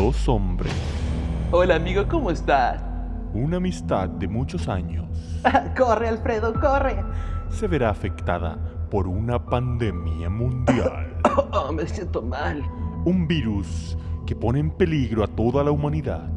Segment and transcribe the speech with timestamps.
[0.00, 0.72] dos hombres,
[1.52, 2.82] Hola amigo, ¿cómo estás?
[3.34, 5.06] una amistad de muchos años,
[5.76, 7.04] corre Alfredo, corre.
[7.50, 8.56] se verá afectada
[8.90, 11.06] por una pandemia mundial.
[11.52, 12.62] Oh, me siento mal.
[13.04, 16.28] Un virus que pone en peligro a toda la humanidad.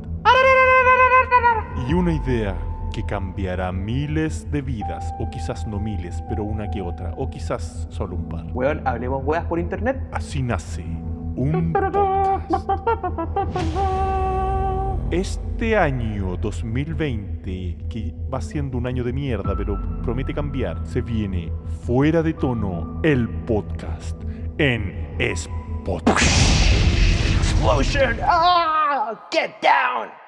[1.88, 2.56] Y una idea
[2.94, 7.88] que cambiará miles de vidas, o quizás no miles, pero una que otra, o quizás
[7.90, 8.46] solo un par.
[8.54, 10.00] Weón, hablemos weas por internet.
[10.12, 10.84] Así nace
[11.36, 11.74] un
[15.12, 21.52] Este año 2020, que va siendo un año de mierda, pero promete cambiar, se viene
[21.86, 24.20] fuera de tono el podcast
[24.58, 26.26] en Spotify.
[27.38, 28.18] Explosion!
[28.24, 30.23] Ah, get down!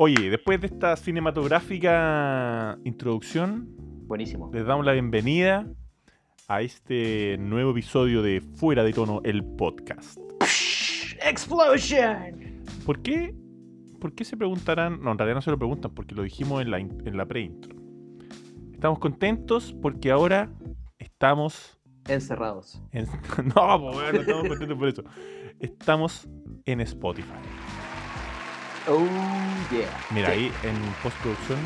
[0.00, 3.66] Oye, después de esta cinematográfica introducción,
[4.06, 4.48] Buenísimo.
[4.54, 5.66] les damos la bienvenida
[6.46, 10.18] a este nuevo episodio de Fuera de tono el podcast.
[11.20, 12.62] Explosion!
[12.86, 13.34] ¿Por qué?
[14.00, 15.02] ¿Por qué se preguntarán?
[15.02, 17.74] No, en realidad no se lo preguntan porque lo dijimos en la, en la pre-intro.
[18.72, 20.48] Estamos contentos porque ahora
[21.00, 21.76] estamos
[22.06, 22.80] Encerrados.
[22.92, 23.06] en...
[23.56, 25.02] No, pues no estamos contentos por eso.
[25.58, 26.28] Estamos
[26.66, 27.34] en Spotify.
[28.88, 29.06] Oh,
[29.70, 29.88] yeah.
[30.10, 30.32] Mira, Sí.
[30.32, 31.58] ahí en postproducción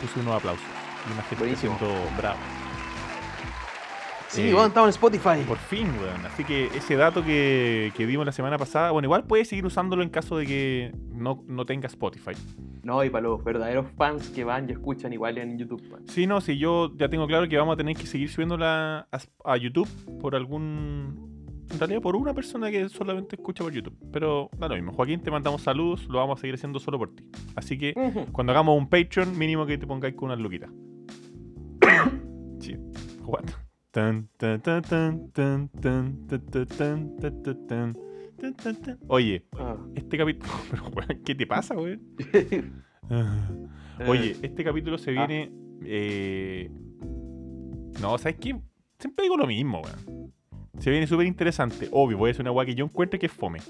[0.00, 0.64] puse unos aplausos.
[1.08, 1.78] Y una gente Buenísimo.
[2.18, 2.38] bravo.
[4.28, 5.44] Sí, Eh, weón, estamos en Spotify.
[5.46, 6.26] Por fin, weón.
[6.26, 10.02] Así que ese dato que, que dimos la semana pasada, bueno, igual puedes seguir usándolo
[10.02, 12.32] en caso de que no, no tenga Spotify.
[12.82, 15.82] No, y para los verdaderos fans que van y escuchan igual en YouTube.
[16.08, 19.52] Sí, no, sí, yo ya tengo claro que vamos a tener que seguir subiéndola a,
[19.52, 19.88] a YouTube
[20.20, 21.35] por algún
[21.70, 23.96] en realidad por una persona que solamente escucha por YouTube.
[24.12, 24.92] Pero da lo mismo.
[24.92, 27.24] Joaquín, te mandamos saludos, lo vamos a seguir haciendo solo por ti.
[27.54, 27.94] Así que
[28.32, 30.70] cuando hagamos un Patreon, mínimo que te pongáis con unas luquitas.
[32.60, 32.76] sí,
[33.22, 33.44] what?
[39.08, 39.46] Oye,
[39.94, 40.52] este capítulo.
[41.24, 41.98] ¿Qué te pasa, güey?
[44.06, 45.50] Oye, este capítulo se viene.
[45.82, 46.70] Eh...
[48.00, 48.54] No, ¿sabes qué?
[48.98, 50.32] Siempre digo lo mismo, güey.
[50.78, 51.88] Se viene súper interesante.
[51.90, 53.60] Obvio, voy a hacer una weá que yo encuentre que es fome.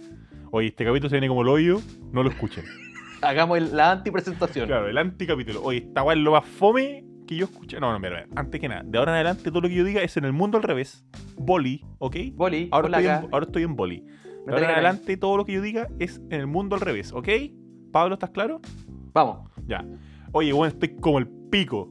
[0.50, 1.80] Oye, este capítulo se viene como el hoyo,
[2.12, 2.64] no lo escuchen.
[3.22, 4.66] Hagamos el- la antipresentación.
[4.66, 5.62] Claro, el anticapítulo.
[5.62, 7.80] Oye, esta weá es lo más fome que yo escuché.
[7.80, 10.02] No, no, mira, antes que nada, de ahora en adelante todo lo que yo diga
[10.02, 11.04] es en el mundo al revés.
[11.36, 12.16] Boli, ¿ok?
[12.34, 14.00] Boli, Ahora estoy, en, ahora estoy en boli.
[14.46, 17.12] De ahora en adelante todo lo que yo diga es en el mundo al revés,
[17.12, 17.28] ¿ok?
[17.92, 18.60] Pablo, ¿estás claro?
[19.12, 19.50] Vamos.
[19.66, 19.84] Ya.
[20.32, 21.90] Oye, bueno, estoy como el pico.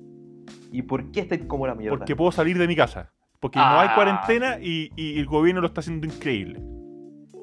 [0.72, 1.97] ¿Y por qué estáis como la mierda?
[1.97, 3.12] Porque puedo salir de mi casa.
[3.46, 3.96] Porque no hay Ah.
[3.96, 6.60] cuarentena y, y el gobierno lo está haciendo increíble.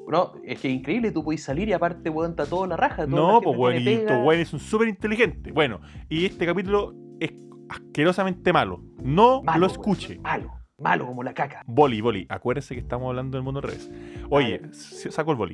[0.05, 3.07] No, es que es increíble, tú puedes salir y aparte, weón, está todo la raja.
[3.07, 5.53] toda No, pues bueno, y estos güeyes son súper inteligentes.
[5.53, 7.31] Bueno, y este capítulo es
[7.69, 8.81] asquerosamente malo.
[9.01, 9.71] No Malo, lo weón.
[9.71, 10.19] escuche.
[10.19, 11.63] Malo, malo como la caca.
[11.65, 12.25] Boli, boli.
[12.27, 13.89] Acuérdense que estamos hablando del mundo al revés.
[14.29, 15.53] Oye, saco el boli.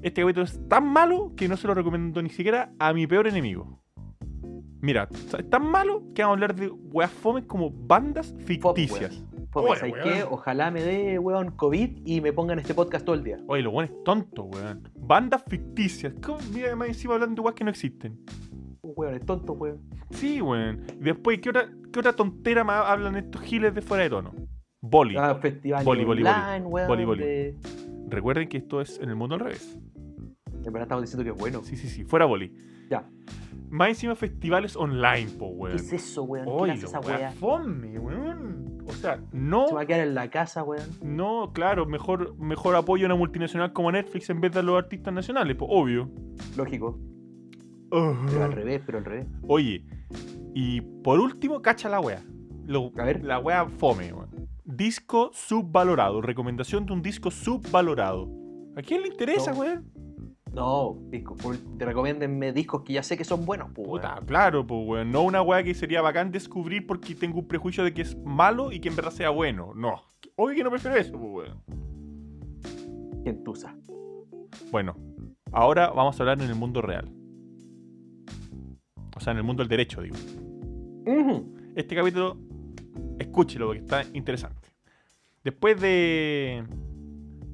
[0.00, 3.26] Este capítulo es tan malo que no se lo recomiendo ni siquiera a mi peor
[3.26, 3.80] enemigo.
[4.80, 9.22] Mira, es tan malo que vamos a hablar de weas fomes como bandas ficticias.
[9.52, 10.04] Pues, ¿sabes weón.
[10.08, 10.24] qué?
[10.30, 13.38] Ojalá me dé, weón, COVID y me pongan este podcast todo el día.
[13.48, 14.88] Oye, lo bueno es tonto, weón.
[14.96, 16.14] Bandas ficticias.
[16.24, 16.38] ¿Cómo?
[16.52, 18.20] Mira, más encima hablando de que no existen.
[18.82, 19.80] Weón, es tonto, weón.
[20.10, 20.84] Sí, weón.
[21.00, 24.32] Y después, ¿qué otra, qué otra tontera más hablan estos giles de fuera de tono?
[24.82, 25.16] Boli.
[25.18, 26.34] Ah, festival Boli, boli, boli.
[26.34, 26.88] online, weón.
[26.88, 27.22] Boli, boli.
[27.24, 27.56] de-
[28.08, 29.78] Recuerden que esto es en el mundo al revés.
[30.52, 31.62] En verdad estamos diciendo que es bueno.
[31.64, 32.04] Sí, sí, sí.
[32.04, 32.52] Fuera boli.
[32.90, 33.08] Ya.
[33.68, 35.76] Más encima festivales online, po, ¿Qué weón.
[35.76, 36.44] es eso, weón?
[36.46, 37.00] ¿Qué Oye, hace esa
[37.32, 38.59] fome, weón.
[38.90, 40.82] O sea, no, Se va a quedar en la casa, weón.
[41.02, 44.76] no, claro, mejor, mejor apoyo a una multinacional como Netflix en vez de a los
[44.78, 46.10] artistas nacionales, pues, obvio.
[46.56, 46.98] Lógico.
[47.90, 49.26] Pero al revés, pero al revés.
[49.48, 49.84] Oye,
[50.54, 52.22] y por último, cacha la wea.
[52.66, 53.24] Lo- A ver.
[53.24, 54.28] La wea fome, weón.
[54.64, 56.20] Disco subvalorado.
[56.22, 58.28] Recomendación de un disco subvalorado.
[58.76, 59.58] ¿A quién le interesa, No.
[59.60, 59.90] weón?
[60.52, 61.36] No, disco,
[61.78, 64.26] te recomiéndenme discos que ya sé que son buenos, pues, Puta, weón.
[64.26, 65.12] claro, pues, weón.
[65.12, 68.72] No una wea que sería bacán descubrir porque tengo un prejuicio de que es malo
[68.72, 69.72] y que en verdad sea bueno.
[69.74, 70.02] No.
[70.36, 71.62] Obvio que no prefiero eso, pues, weón.
[73.24, 73.76] Gentuza.
[74.72, 74.96] Bueno,
[75.52, 77.08] ahora vamos a hablar en el mundo real.
[79.16, 80.16] O sea, en el mundo del derecho, digo.
[81.76, 82.36] Este capítulo,
[83.18, 84.68] escúchelo porque está interesante.
[85.44, 86.64] Después de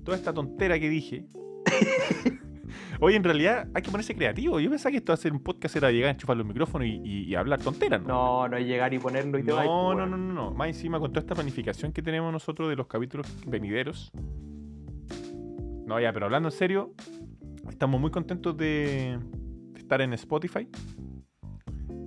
[0.04, 1.26] toda esta tontera que dije,
[3.00, 4.58] Oye, en realidad hay que ponerse creativo.
[4.60, 7.22] Yo pensaba que esto de hacer un podcast era llegar, enchufar los micrófonos y, y-
[7.24, 8.08] y hablar tonteras, ¿no?
[8.08, 9.64] No, no es llegar y ponerlo y te vas.
[9.66, 10.50] No, pues, no, no, no, no.
[10.52, 14.10] Más encima con toda esta planificación que tenemos nosotros de los capítulos venideros.
[15.86, 16.92] No, ya, pero hablando en serio,
[17.68, 19.18] estamos muy contentos de,
[19.72, 20.68] de estar en Spotify.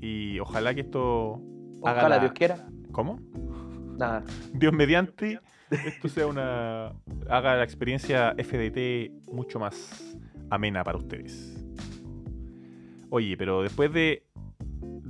[0.01, 1.41] Y ojalá que esto
[1.83, 2.67] haga Ojalá la- Dios quiera.
[2.91, 3.19] ¿Cómo?
[3.97, 4.23] Nada.
[4.53, 5.39] Dios mediante,
[5.69, 6.93] esto sea una.
[7.29, 10.17] haga la experiencia FDT mucho más
[10.49, 11.55] amena para ustedes.
[13.09, 14.23] Oye, pero después de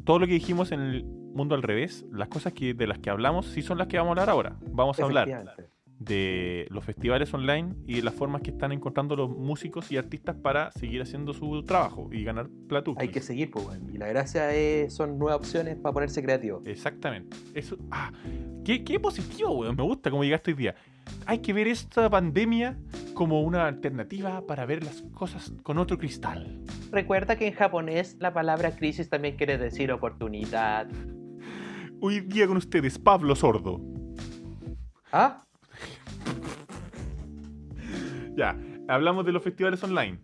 [0.06, 3.10] todo lo que dijimos en el mundo al revés, las cosas que, de las que
[3.10, 4.56] hablamos sí son las que vamos a hablar ahora.
[4.72, 5.68] Vamos a hablar.
[6.00, 10.38] De los festivales online y de las formas que están encontrando los músicos y artistas
[10.38, 13.02] para seguir haciendo su trabajo y ganar platucos.
[13.02, 13.66] Hay que seguir, pues.
[13.94, 16.62] Y la gracia es, son nuevas opciones para ponerse creativo.
[16.66, 17.36] Exactamente.
[17.54, 18.12] Eso, ah,
[18.64, 19.76] qué, qué positivo, weón.
[19.76, 20.76] Me gusta cómo llegaste hoy día.
[21.26, 22.78] Hay que ver esta pandemia
[23.14, 26.62] como una alternativa para ver las cosas con otro cristal.
[26.92, 30.88] Recuerda que en japonés la palabra crisis también quiere decir oportunidad.
[32.00, 33.82] Hoy día con ustedes, Pablo Sordo.
[35.12, 35.44] ¿Ah?
[38.36, 38.58] Ya,
[38.88, 40.20] hablamos de los festivales online.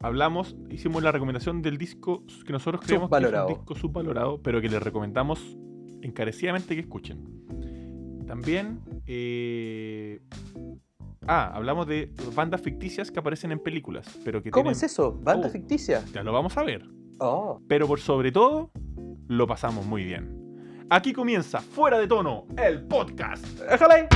[0.00, 4.60] Hablamos, hicimos la recomendación del disco que nosotros creemos que es un disco subvalorado, pero
[4.60, 5.56] que les recomendamos
[6.02, 7.24] encarecidamente que escuchen.
[8.26, 10.20] También, eh,
[11.26, 15.18] ah, hablamos de bandas ficticias que aparecen en películas, pero que ¿Cómo tienen- es eso?
[15.22, 15.50] ¿Banda Oh.
[15.50, 16.04] ficticia?
[16.12, 16.84] Ya lo vamos a ver.
[17.20, 17.62] Oh.
[17.66, 18.72] Pero por sobre todo,
[19.28, 20.84] lo pasamos muy bien.
[20.90, 23.42] Aquí comienza Fuera de Tono, el podcast.
[23.70, 24.08] ¡Déjale!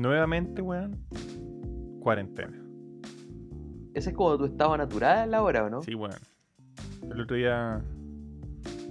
[0.00, 0.98] Nuevamente, weón.
[2.00, 2.62] Cuarentena.
[3.94, 5.80] Ese es como tu estado natural ahora, ¿o no?
[5.82, 6.12] Sí, weón.
[7.10, 7.80] El otro día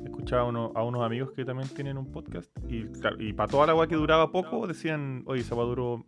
[0.04, 2.50] escuchaba a, uno- a unos amigos que también tienen un podcast.
[2.68, 6.04] Y, claro, y para toda la weá que duraba poco, decían, oye, esa weá duró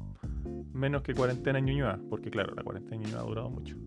[0.73, 1.99] menos que cuarentena en Ñuñoa.
[2.09, 3.77] Porque claro, la cuarentena en Ñuñoa ha durado mucho.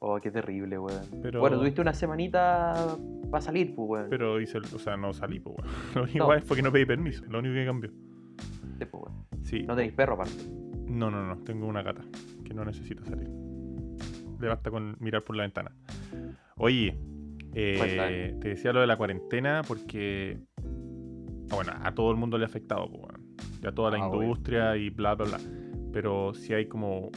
[0.00, 1.02] Oh, qué terrible, weón.
[1.22, 2.96] Pero- Bueno, tuviste una semanita
[3.30, 4.06] para salir, pues, weón.
[4.10, 5.70] Pero hice, o sea, no salí, pues, weón.
[5.94, 6.24] Lo único No.
[6.24, 7.90] igual fue que no pedí permiso, lo único que cambió.
[8.84, 9.04] Pues.
[9.44, 9.62] Sí.
[9.62, 10.34] No tenéis perro aparte.
[10.86, 12.02] No, no, no, tengo una gata
[12.44, 13.30] que no necesita salir.
[14.40, 15.72] Le basta con mirar por la ventana.
[16.58, 16.98] Oye,
[17.54, 20.38] eh, te decía lo de la cuarentena porque,
[21.50, 24.22] ah, bueno, a todo el mundo le ha afectado, pues, a toda la Ah, obvio.
[24.24, 25.38] industria y bla, bla, bla.
[25.92, 27.10] Pero si hay como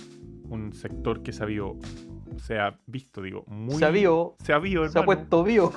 [0.44, 1.78] un sector que se ha, visto,
[2.38, 3.76] se ha visto, digo, muy...
[3.76, 5.74] Se ha vivo, Se ha visto, se ha puesto vivo.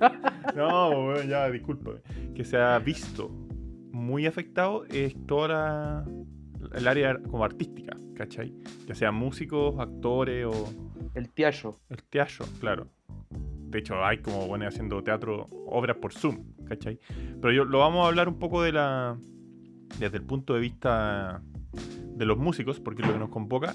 [0.56, 2.00] No, weón, ya, discúlpame.
[2.34, 3.30] Que se ha visto
[3.98, 6.04] muy afectado es toda la,
[6.74, 8.54] el área como artística, ¿cachai?
[8.86, 10.72] Ya sean músicos, actores o
[11.14, 11.74] El tiallo.
[11.90, 12.88] el teatro, claro.
[13.30, 16.98] De hecho, hay como bueno haciendo teatro, obras por Zoom, ¿cachai?
[17.40, 19.18] Pero yo lo vamos a hablar un poco de la.
[19.98, 21.42] desde el punto de vista
[22.16, 23.74] de los músicos, porque es lo que nos convoca,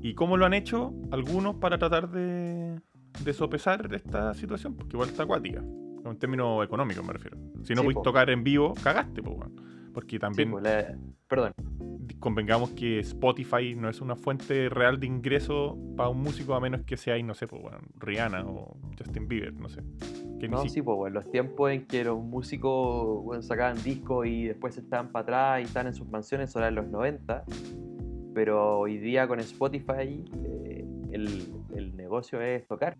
[0.00, 2.80] y cómo lo han hecho algunos para tratar de,
[3.24, 5.62] de sopesar esta situación, porque igual está acuática,
[6.10, 7.36] en términos económicos me refiero.
[7.64, 8.02] Si no Sí, podéis po.
[8.02, 9.36] tocar en vivo, cagaste, pues,
[9.94, 10.96] Porque Sí, también pues, la-
[11.28, 11.52] Perdón.
[12.18, 16.82] convengamos que Spotify no es una fuente real de ingreso para un músico a menos
[16.82, 19.82] que sea, no sé, pues, bueno, Rihanna o Justin Bieber, no sé.
[20.40, 21.12] Que No, sí, pues, weón.
[21.14, 25.64] Los tiempos en que los músicos weón, sacaban discos y después estaban para atrás y
[25.64, 27.44] estaban en sus mansiones, eso era en los 90.
[28.34, 32.96] Pero hoy día con Spotify eh, el, el negocio es tocar.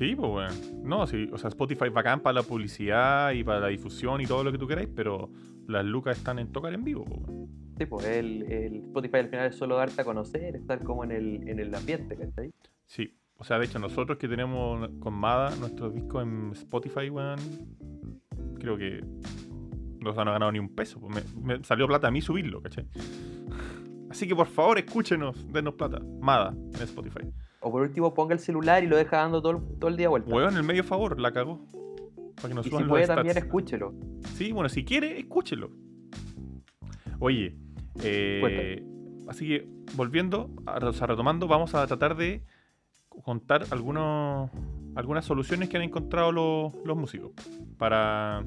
[0.00, 0.54] Sí, pues, bueno.
[0.82, 4.24] No, sí, o sea, Spotify es bacán para la publicidad y para la difusión y
[4.24, 5.28] todo lo que tú queráis, pero
[5.68, 7.48] las lucas están en tocar en vivo, pues, bueno.
[7.76, 11.12] Sí, pues el, el Spotify al final es solo darte a conocer, estar como en
[11.12, 12.50] el, en el ambiente, ¿cachai?
[12.86, 13.14] Sí.
[13.36, 17.38] O sea, de hecho, nosotros que tenemos con Mada nuestros discos en Spotify, weón,
[18.58, 19.04] creo que
[20.00, 20.98] no se han ganado ni un peso.
[20.98, 22.86] pues, Me, me salió plata a mí subirlo, ¿cachai?
[24.08, 26.00] Así que por favor, escúchenos, denos plata.
[26.22, 27.30] Mada en Spotify.
[27.62, 30.08] O por último, ponga el celular y lo deja dando todo, el- todo el día
[30.08, 30.34] vuelta.
[30.34, 31.60] Weón, el medio favor, la cagó.
[32.36, 33.16] Para que nos y suban si puede stats.
[33.16, 33.94] también, escúchelo.
[34.34, 35.70] Sí, bueno, si quiere, escúchelo.
[37.18, 37.54] Oye,
[38.02, 38.82] eh,
[39.28, 42.42] así que volviendo, o sea, retomando, vamos a tratar de
[43.22, 44.50] contar algunos,
[44.94, 47.32] algunas soluciones que han encontrado los, los músicos
[47.76, 48.42] para,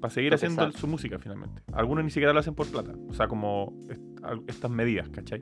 [0.00, 1.62] para seguir haciendo su música finalmente.
[1.72, 4.02] Algunos ni siquiera lo hacen por plata, o sea, como est-
[4.48, 5.40] estas medidas, ¿cachai?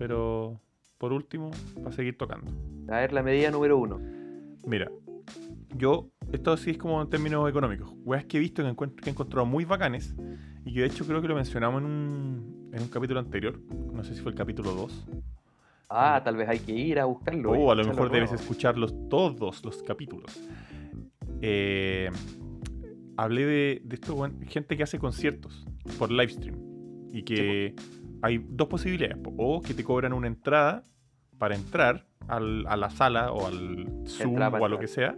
[0.00, 0.58] Pero
[0.96, 2.50] por último, para seguir tocando.
[2.88, 4.00] A ver, la medida número uno.
[4.66, 4.90] Mira,
[5.76, 7.92] yo, esto sí es como en términos económicos.
[8.04, 10.14] Weas que he visto que, encuentro, que he encontrado muy bacanes
[10.64, 13.60] y que de hecho creo que lo mencionamos en un, en un capítulo anterior.
[13.92, 15.06] No sé si fue el capítulo 2.
[15.90, 17.52] Ah, tal vez hay que ir a buscarlo.
[17.52, 18.42] O Oh, a lo mejor debes nuevo.
[18.42, 20.40] escucharlos todos los capítulos.
[21.42, 22.08] Eh,
[23.18, 24.16] hablé de, de esto,
[24.46, 25.66] gente que hace conciertos.
[25.98, 26.56] por live stream.
[27.12, 27.74] Y que
[28.22, 29.18] hay dos posibilidades.
[29.18, 29.32] po.
[29.36, 30.84] O que te cobran una entrada
[31.38, 35.16] para entrar al- a la sala o al Zoom o a lo que sea.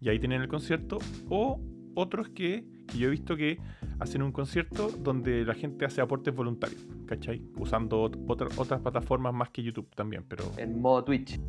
[0.00, 0.98] Y ahí tienen el concierto.
[1.28, 1.60] O
[1.94, 3.58] otros que, que yo he visto que
[3.98, 6.86] hacen un concierto donde la gente hace aportes voluntarios.
[7.06, 7.42] ¿Cachai?
[7.58, 10.24] Usando ot- otra- otras plataformas más que YouTube también.
[10.28, 11.40] Pero En modo Twitch.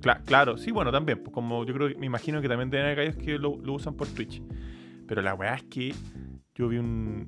[0.00, 1.18] Cla- claro, sí, bueno, también.
[1.22, 3.74] pues, como yo creo que me imagino que también deben haber gallos que lo, lo
[3.74, 4.40] usan por Twitch.
[5.08, 5.92] Pero la weá es que
[6.54, 7.26] yo vi un,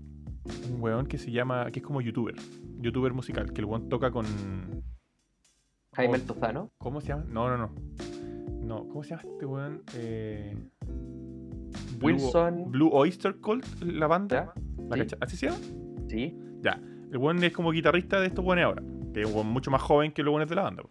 [0.71, 2.37] un weón que se llama, que es como youtuber,
[2.81, 4.25] youtuber musical, que el weón toca con.
[5.93, 6.17] Jaime Oh.
[6.17, 6.71] el Tozano.
[6.79, 7.25] ¿Cómo se llama?
[7.29, 7.71] No, no, no.
[8.63, 9.83] No, ¿cómo se llama este weón?
[9.97, 10.55] Eh,
[12.01, 12.71] Wilson.
[12.71, 14.53] Blue Oyster Cult, la banda.
[14.89, 15.17] ¿La Sí.
[15.21, 15.59] ¿Así se llama?
[16.09, 16.37] Sí.
[16.63, 16.81] Ya.
[17.11, 18.83] El weón es como guitarrista de estos weones ahora.
[19.13, 20.83] Que es un weón mucho más joven que los weones de la banda.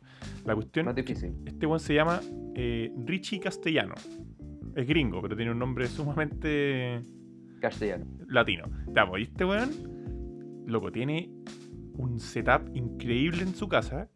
[0.45, 1.33] La cuestión Más difícil.
[1.45, 2.19] Este weón se llama
[2.55, 3.95] eh, Richie Castellano.
[4.75, 7.01] Es gringo, pero tiene un nombre sumamente
[7.61, 8.05] Castellano.
[8.27, 8.65] latino.
[9.09, 9.69] Pues, y este weón,
[10.67, 11.29] loco, tiene
[11.99, 14.09] un setup increíble en su casa.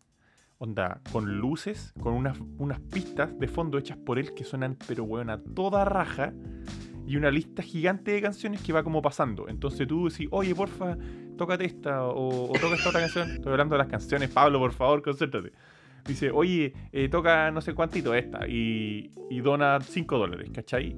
[0.58, 5.04] Onda, con luces, con unas, unas pistas de fondo hechas por él que suenan, pero
[5.04, 6.34] weón, a toda raja.
[7.06, 9.50] Y una lista gigante de canciones que va como pasando.
[9.50, 10.98] Entonces tú decís, oye, porfa,
[11.38, 13.30] tócate esta o, toca esta otra canción.
[13.32, 15.52] Estoy hablando de las canciones, Pablo, por favor, concéntrate.
[16.08, 20.96] Dice, oye, eh, toca no sé cuántito esta y, y dona 5 dólares, ¿cachai?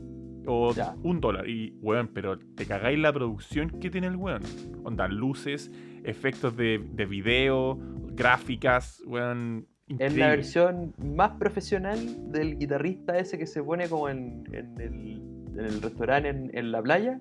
[0.48, 0.96] O Ya.
[1.04, 1.50] un dólar.
[1.50, 4.42] Y, weón, pero te cagáis la producción que tiene el weón.
[4.84, 5.72] Onda, luces,
[6.04, 7.78] efectos de, de video,
[8.14, 9.68] gráficas, weón.
[10.00, 15.22] Es la versión más profesional del guitarrista ese que se pone como en, en el,
[15.60, 17.20] en el restaurante en, en la playa.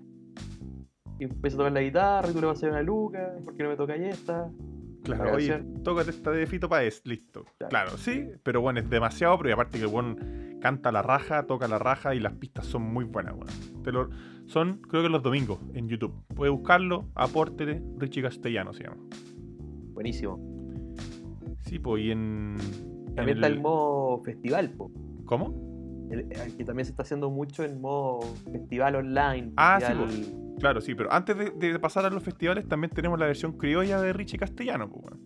[1.19, 3.35] Y empieza a tocar la guitarra y tú le vas a hacer una luca.
[3.45, 4.51] ¿Por qué no me toca esta?
[5.05, 7.45] Claro, la oye, tócate esta de Fito Páez, listo.
[7.59, 7.71] Claro.
[7.71, 11.45] Claro, sí, pero bueno, es demasiado, pero y aparte que el weón canta la raja,
[11.47, 13.35] toca la raja y las pistas son muy buenas.
[13.83, 14.09] Te lo-
[14.47, 16.15] son, creo que los domingos en YouTube.
[16.35, 18.97] Puedes buscarlo, apórtete, Richie Castellano se llama.
[19.93, 20.39] Buenísimo.
[21.61, 22.57] Sí, pues, y en.
[23.09, 24.91] en También está el modo festival, po.
[25.27, 25.74] ¿Cómo?
[26.11, 28.21] El que también se está haciendo mucho en modo
[28.53, 29.53] festival online.
[29.57, 33.19] Ah, sí, festival- Claro, sí, pero antes de, de pasar a los festivales también tenemos
[33.19, 35.21] la versión criolla de Richie Castellano, pues, weón.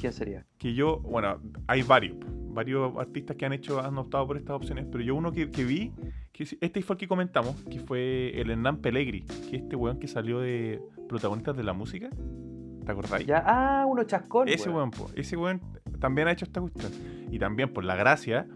[0.00, 0.44] ¿Qué sería?
[0.58, 2.16] que yo, bueno, hay varios,
[2.48, 5.64] varios artistas que han hecho, han optado por estas opciones, pero yo uno que, que
[5.64, 5.92] vi,
[6.32, 9.98] que este fue el que comentamos, que fue el Hernán Pelegri, que es este weón
[10.00, 12.10] que salió de protagonistas de la música,
[12.84, 13.26] ¿te acordáis?
[13.26, 14.48] Ya, ah, uno chascón.
[14.48, 14.76] ese weón.
[14.76, 15.60] weón, po, ese weón
[16.00, 16.90] también ha hecho esta cuestión.
[17.30, 18.46] Y también, por la gracia,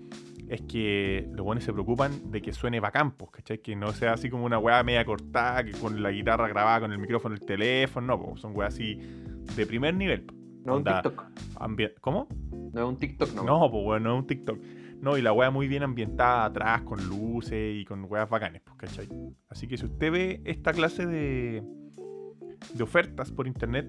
[0.49, 3.59] es que los weones se preocupan de que suene bacán, pues, ¿cachai?
[3.59, 6.93] Que no sea así como una weá media cortada, que con la guitarra grabada con
[6.93, 8.99] el micrófono, el teléfono, no, po, son weas así
[9.57, 10.27] de primer nivel.
[10.65, 11.25] No es un TikTok.
[12.01, 12.29] ¿Cómo?
[12.73, 13.43] No es un TikTok, no.
[13.45, 14.59] No, pues bueno, no es un TikTok.
[15.01, 18.77] No, y la wea muy bien ambientada atrás, con luces y con weas bacanes, pues,
[18.77, 19.09] ¿cachai?
[19.49, 21.63] Así que si usted ve esta clase de,
[22.75, 23.89] de ofertas por internet,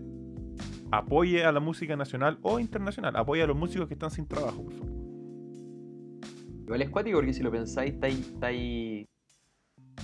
[0.91, 3.15] apoye a la música nacional o internacional.
[3.15, 4.98] Apoye a los músicos que están sin trabajo, por favor.
[6.69, 9.07] Igual es cuático porque si lo pensáis, está ahí, está ahí-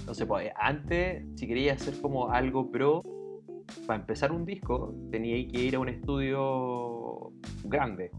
[0.08, 3.04] No sé, pues antes, si querías hacer como algo pro,
[3.86, 7.34] para empezar un disco, teníais que ir a un estudio
[7.66, 8.10] grande.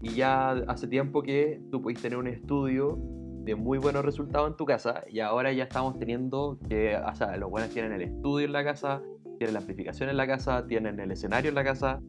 [0.00, 2.96] Y ya hace tiempo que tú podéis tener un estudio
[3.42, 7.36] de muy buenos resultados en tu casa, y ahora ya estamos teniendo que, o sea,
[7.38, 9.02] los buenos tienen el estudio en la casa,
[9.38, 12.00] tienen la amplificación en la casa, tienen el escenario en la casa.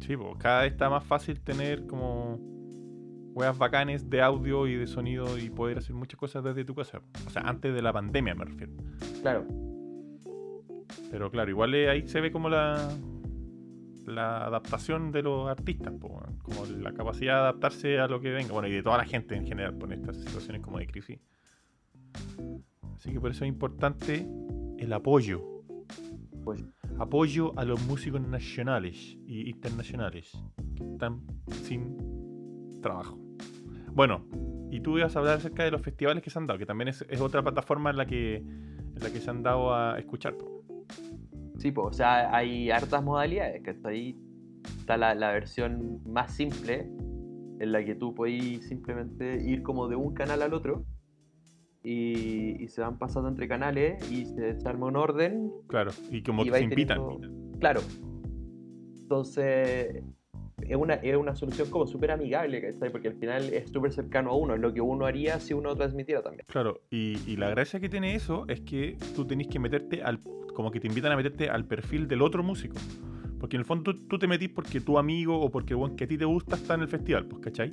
[0.00, 2.55] Sí, pues cada vez está más fácil tener como
[3.36, 7.02] weas bacanes de audio y de sonido y poder hacer muchas cosas desde tu casa.
[7.26, 8.72] O sea, antes de la pandemia me refiero.
[9.20, 9.46] Claro,
[11.10, 12.88] Pero claro, igual eh, ahí se ve como la,
[14.06, 18.54] la adaptación de los artistas, po, como la capacidad de adaptarse a lo que venga,
[18.54, 21.20] bueno, y de toda la gente en general, por estas situaciones como de crisis.
[22.96, 24.26] Así que por eso es importante
[24.78, 25.62] el apoyo.
[26.42, 26.64] Pues,
[26.98, 30.32] Apoyo a los músicos nacionales y internacionales
[30.74, 33.25] que están sin trabajo.
[33.96, 34.24] Bueno,
[34.70, 36.88] y tú ibas a hablar acerca de los festivales que se han dado, que también
[36.88, 40.34] es, es otra plataforma en la que en la que se han dado a escuchar.
[41.58, 44.16] Sí, pues, o sea, hay hartas modalidades, que está ahí.
[44.80, 46.88] Está la, la versión más simple,
[47.58, 50.84] en la que tú puedes simplemente ir como de un canal al otro
[51.82, 55.50] y, y se van pasando entre canales y se, se arma un orden.
[55.68, 56.98] Claro, y como y que se invitan.
[56.98, 57.80] teniendo- Claro.
[59.02, 60.02] Entonces,
[60.62, 62.90] es una, es una solución como súper amigable, ¿cachai?
[62.90, 65.76] Porque al final es súper cercano a uno, es lo que uno haría si uno
[65.76, 66.44] transmitiera también.
[66.48, 70.20] Claro, y, y la gracia que tiene eso es que tú tenés que meterte al.
[70.54, 72.76] como que te invitan a meterte al perfil del otro músico.
[73.38, 75.94] Porque en el fondo tú, tú te metís porque tu amigo o porque el weón
[75.94, 77.72] que a ti te gusta está en el festival, pues, ¿cachai?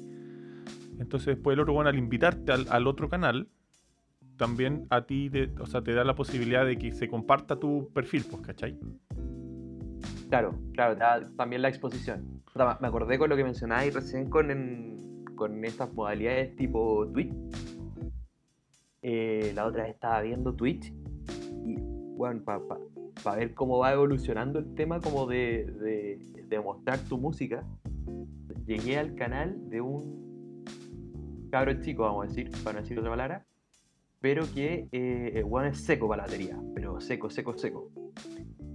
[1.00, 3.48] Entonces después el otro weón al invitarte al, al otro canal,
[4.36, 7.90] también a ti, te, o sea, te da la posibilidad de que se comparta tu
[7.94, 8.78] perfil, pues, ¿cachai?
[10.29, 12.41] Claro, claro, también la exposición.
[12.55, 17.33] Me acordé con lo que mencionabas recién con, en- con estas modalidades tipo Twitch.
[19.01, 20.93] Eh, la otra vez estaba viendo Twitch
[21.65, 21.75] y,
[22.15, 22.41] bueno,
[23.24, 27.63] para ver cómo va evolucionando el tema como de, de, de mostrar tu música,
[28.65, 30.63] llegué al canal de un
[31.51, 33.45] cabro chico, vamos a decir, para no decir otra palabra,
[34.22, 37.89] pero que eh, weón es seco para la batería, pero seco, seco, seco.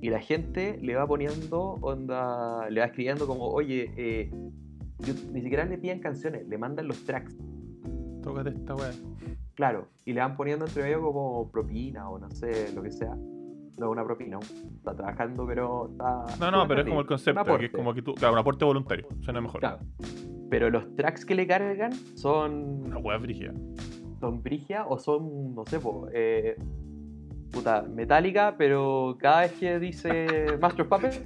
[0.01, 4.31] Y la gente le va poniendo onda, le va escribiendo como, oye, eh,
[5.01, 7.37] yo- ni siquiera le piden canciones, le mandan los tracks,
[8.23, 8.91] Tócate esta weá.
[9.55, 13.17] claro, y le van poniendo entre medio como propina o no sé, lo que sea.
[13.79, 14.41] No una propina,
[14.77, 16.25] está trabajando, pero está.
[16.41, 18.65] No, no, pero es como el concepto, que es como que tú, claro, un aporte
[18.65, 19.61] voluntario, suena mejor.
[19.61, 19.79] Claro.
[20.51, 23.53] Pero los tracks que le cargan son Una weá brígida.
[24.21, 26.57] son brigia o son, no sé, po, eh,
[27.51, 31.21] puta, metálica, pero cada vez que dice Master of Puppets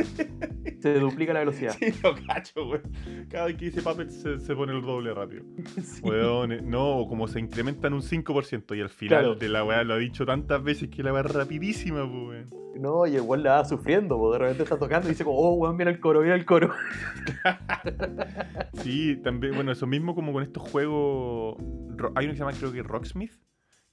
[0.80, 1.74] se duplica la velocidad.
[1.78, 2.82] Sí, lo cacho, weón.
[3.28, 5.44] Cada vez que dice Puppet se, se pone el doble rápido.
[5.82, 6.00] Sí.
[6.02, 9.34] Weón, eh, no, como se incrementan un 5% y al final Claro.
[9.34, 12.50] de la weá lo ha dicho tantas veces que la weá es rapidísima, weón.
[12.74, 15.54] No, y weón la va sufriendo, po, de repente está tocando y dice como, oh,
[15.54, 16.72] weón, mira el coro, mira el coro.
[18.82, 21.56] Sí, también, bueno, eso mismo como con estos juegos.
[22.14, 23.32] Hay uno que se llama, creo que Rocksmith,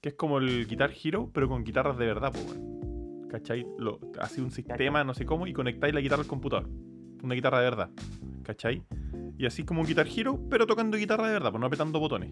[0.01, 3.27] que es como el Guitar Hero, pero con guitarras de verdad, pues, weón.
[3.29, 3.65] ¿Cachai?
[3.77, 6.68] Lo, hace un sistema, no sé cómo, y conectáis la guitarra al computador.
[7.22, 7.89] Una guitarra de verdad.
[8.44, 8.84] ¿Cachai?
[9.38, 12.32] Y así como un Guitar Hero, pero tocando guitarra de verdad, pues no apretando botones.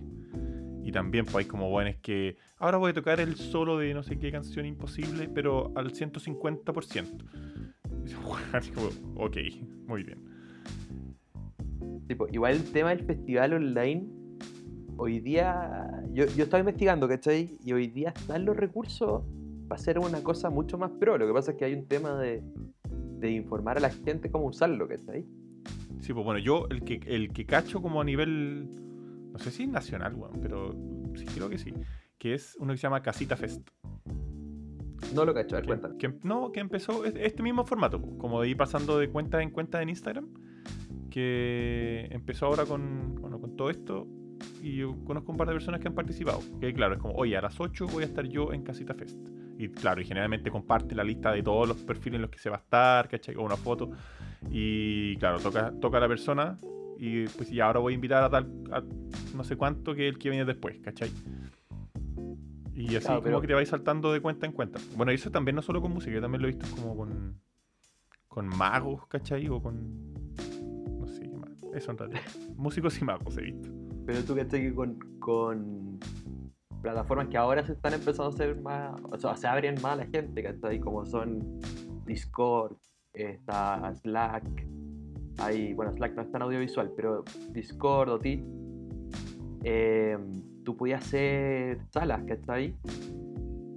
[0.84, 2.38] Y también, pues hay como buenos que.
[2.58, 7.06] Ahora voy a tocar el solo de no sé qué canción imposible, pero al 150%.
[8.06, 8.20] Y yo,
[8.54, 9.38] así como, ok,
[9.86, 10.24] muy bien.
[12.08, 14.08] Tipo, igual el tema del festival online,
[14.98, 17.58] hoy día, yo, yo estaba investigando, ¿cachai?
[17.64, 19.24] Y hoy día están los recursos
[19.68, 21.18] para hacer una cosa mucho más pro.
[21.18, 22.42] Lo que pasa es que hay un tema de,
[23.20, 25.26] de informar a la gente cómo usarlo, ¿cachai?
[26.02, 28.70] Sí, pues bueno, yo el que, el que cacho como a nivel,
[29.34, 30.76] no sé si nacional, weón, pero
[31.16, 31.74] sí creo que sí,
[32.18, 33.68] que es uno que se llama Casita Fest.
[35.14, 35.98] No lo cacho, a ver, Que, cuéntame.
[35.98, 39.42] que- no, que empezó es- este mismo formato, po, como de ir pasando de cuenta
[39.42, 40.28] en cuenta en Instagram,
[41.10, 44.08] que empezó ahora con, bueno, con todo esto,
[44.68, 47.38] y yo conozco un par de personas que han participado, que claro, es como, oye,
[47.38, 49.18] a las 8 voy a estar yo en Casita Fest.
[49.58, 52.50] Y claro, y generalmente comparte la lista de todos los perfiles en los que se
[52.50, 53.36] va a estar, ¿cachai?
[53.36, 53.90] O una foto.
[54.52, 56.58] Y claro, toca, toca a la persona
[57.00, 58.84] y pues y ahora voy a invitar a tal, a
[59.36, 61.10] no sé cuánto que el que viene después, ¿cachai?
[62.76, 64.80] Y así Claro, como pero- que te vais saltando de cuenta en cuenta.
[64.96, 67.40] Bueno, eso también no solo con música, yo también lo he visto como con,
[68.28, 69.48] con magos, ¿cachai?
[69.50, 70.14] O con...
[71.00, 71.50] No sé qué más.
[71.74, 72.22] Eso en realidad.
[72.56, 73.70] Músicos y magos he visto.
[74.08, 76.00] Pero tú cachai que con, con
[76.82, 79.96] plataformas que ahora se están empezando a hacer más, o sea, se abren más a
[79.98, 80.80] la gente, ¿cachai?
[80.80, 81.60] Como son
[82.06, 82.78] Discord,
[83.14, 84.46] está Slack,
[85.40, 88.48] hay, bueno, Slack no es tan audiovisual, pero Discord o Teams,
[89.66, 90.18] eh,
[90.64, 92.78] tú podías hacer salas, ¿cachai?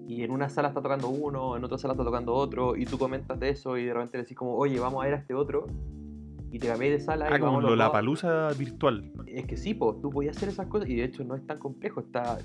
[0.07, 2.99] Y en una sala está tocando uno, en otra sala está tocando otro, y tú
[2.99, 5.67] comentas de eso y de repente decís como, oye, vamos a ver a este otro,
[6.53, 9.13] y te cambié de sala Ah, y como la palusa virtual.
[9.27, 11.59] Es que sí, pues, tú podías hacer esas cosas y de hecho no es tan
[11.59, 12.01] complejo.
[12.01, 12.39] Está,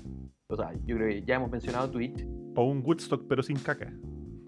[0.48, 2.24] o sea, yo creo que ya hemos mencionado Twitch.
[2.54, 3.92] O un Woodstock, pero sin caca.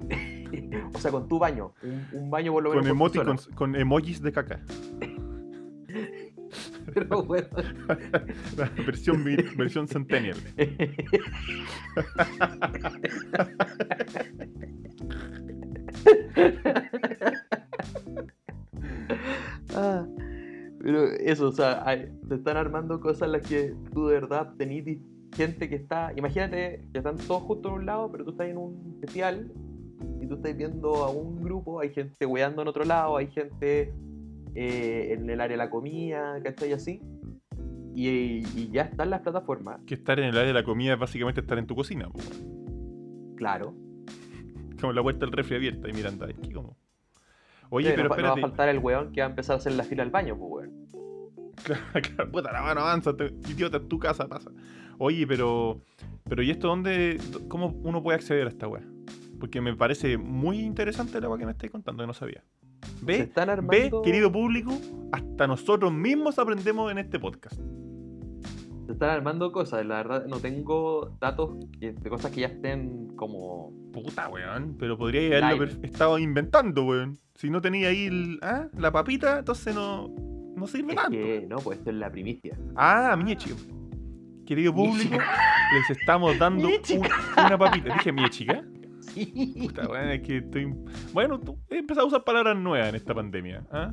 [0.95, 1.73] o sea, con tu baño.
[1.83, 2.91] Un, un baño por lo Con, menos.
[2.93, 3.57] emoticons, persona.
[3.57, 4.61] con emojis de caca.
[6.95, 7.49] Pero bueno.
[8.57, 9.23] La versión,
[9.57, 10.37] versión Centennial.
[19.75, 20.07] Ah,
[20.81, 24.55] pero eso, o sea, hay- se están armando cosas en las que tú de verdad
[24.57, 24.85] tenés
[25.35, 26.13] gente que está.
[26.17, 29.51] Imagínate que están todos juntos en un lado, pero tú estás en un festival
[30.21, 33.93] y tú estás viendo a un grupo, hay gente weando en otro lado, hay gente
[34.55, 36.73] eh, en el área de la comida, ¿cachai?
[36.73, 37.01] Así.
[37.95, 40.99] Y, y ya están las plataformas, Que estar en el área de la comida es
[41.01, 42.09] básicamente estar en tu cocina.
[43.37, 43.75] claro.
[44.81, 46.77] Como la puerta del refri abierta y mirando aquí como.
[47.71, 48.41] Oye, Sí, pero no, fa- no va a espérate.
[48.57, 50.89] faltar el weón que va a empezar a hacer la fila al baño, pues weón.
[52.17, 54.51] Claro, puta, la mano avanza, te- idiota, en tu casa pasa.
[54.99, 55.81] Oye, pero.
[56.29, 57.19] Pero ¿y esto dónde.
[57.49, 58.83] ¿Cómo uno puede acceder a esta weá?
[59.41, 62.43] Porque me parece muy interesante la weá que me estáis contando, que no sabía.
[63.03, 63.21] ¿Ve?
[63.21, 64.03] están Ve, armando.
[64.03, 64.73] querido público,
[65.13, 67.59] hasta nosotros mismos aprendemos en este podcast.
[68.89, 73.71] Se están armando cosas, la verdad no tengo datos de cosas que ya estén como...
[73.93, 74.77] Puta, weón.
[74.79, 77.19] Pero podría haberlo estado inventando, weón.
[77.35, 78.69] Si no tenía ahí el- ¿ah?
[78.79, 80.09] la papita, entonces no,
[80.57, 81.11] no sirve Es tanto.
[81.11, 82.57] que, no, pues esto es la primicia.
[82.77, 83.51] Ah, Miechi.
[84.47, 87.93] querido público, les estamos dando un- una papita.
[87.93, 88.65] Dije, mi chica.
[89.03, 89.67] Sí.
[89.67, 90.73] Puta, weón, es que estoy.
[91.13, 93.67] Bueno, tú he empezado a usar palabras nuevas en esta pandemia.
[93.71, 93.93] ¿ah?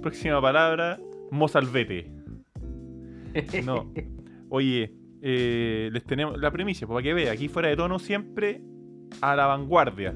[0.00, 0.98] Próxima palabra,
[1.30, 2.10] mozalbete.
[3.64, 3.92] No.
[4.48, 4.92] Oye,
[5.22, 8.62] eh, les tenemos la premisa, pues, para que vea, aquí fuera de tono siempre
[9.20, 10.14] a la vanguardia.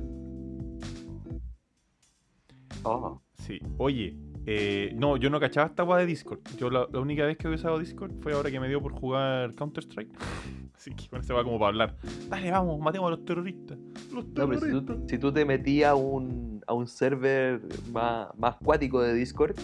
[2.82, 6.40] Oh, Sí, oye, eh, no, yo no cachaba esta weá de Discord.
[6.56, 8.92] Yo la, la única vez que he usado Discord fue ahora que me dio por
[8.92, 10.10] jugar Counter-Strike.
[10.74, 11.96] Así que con ese va como para hablar.
[12.28, 13.78] Dale, vamos, matemos a los terroristas.
[14.12, 14.96] Los No, pero si terroristas.
[14.98, 17.60] tú, si tú te metías a un, a un server
[17.92, 19.56] más, más cuático de Discord,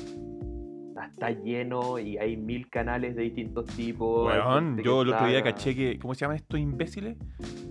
[1.07, 4.27] está lleno y hay mil canales de distintos tipos.
[4.27, 5.99] Weón, yo el otro día caché que.
[5.99, 7.17] ¿Cómo se llaman estos imbéciles?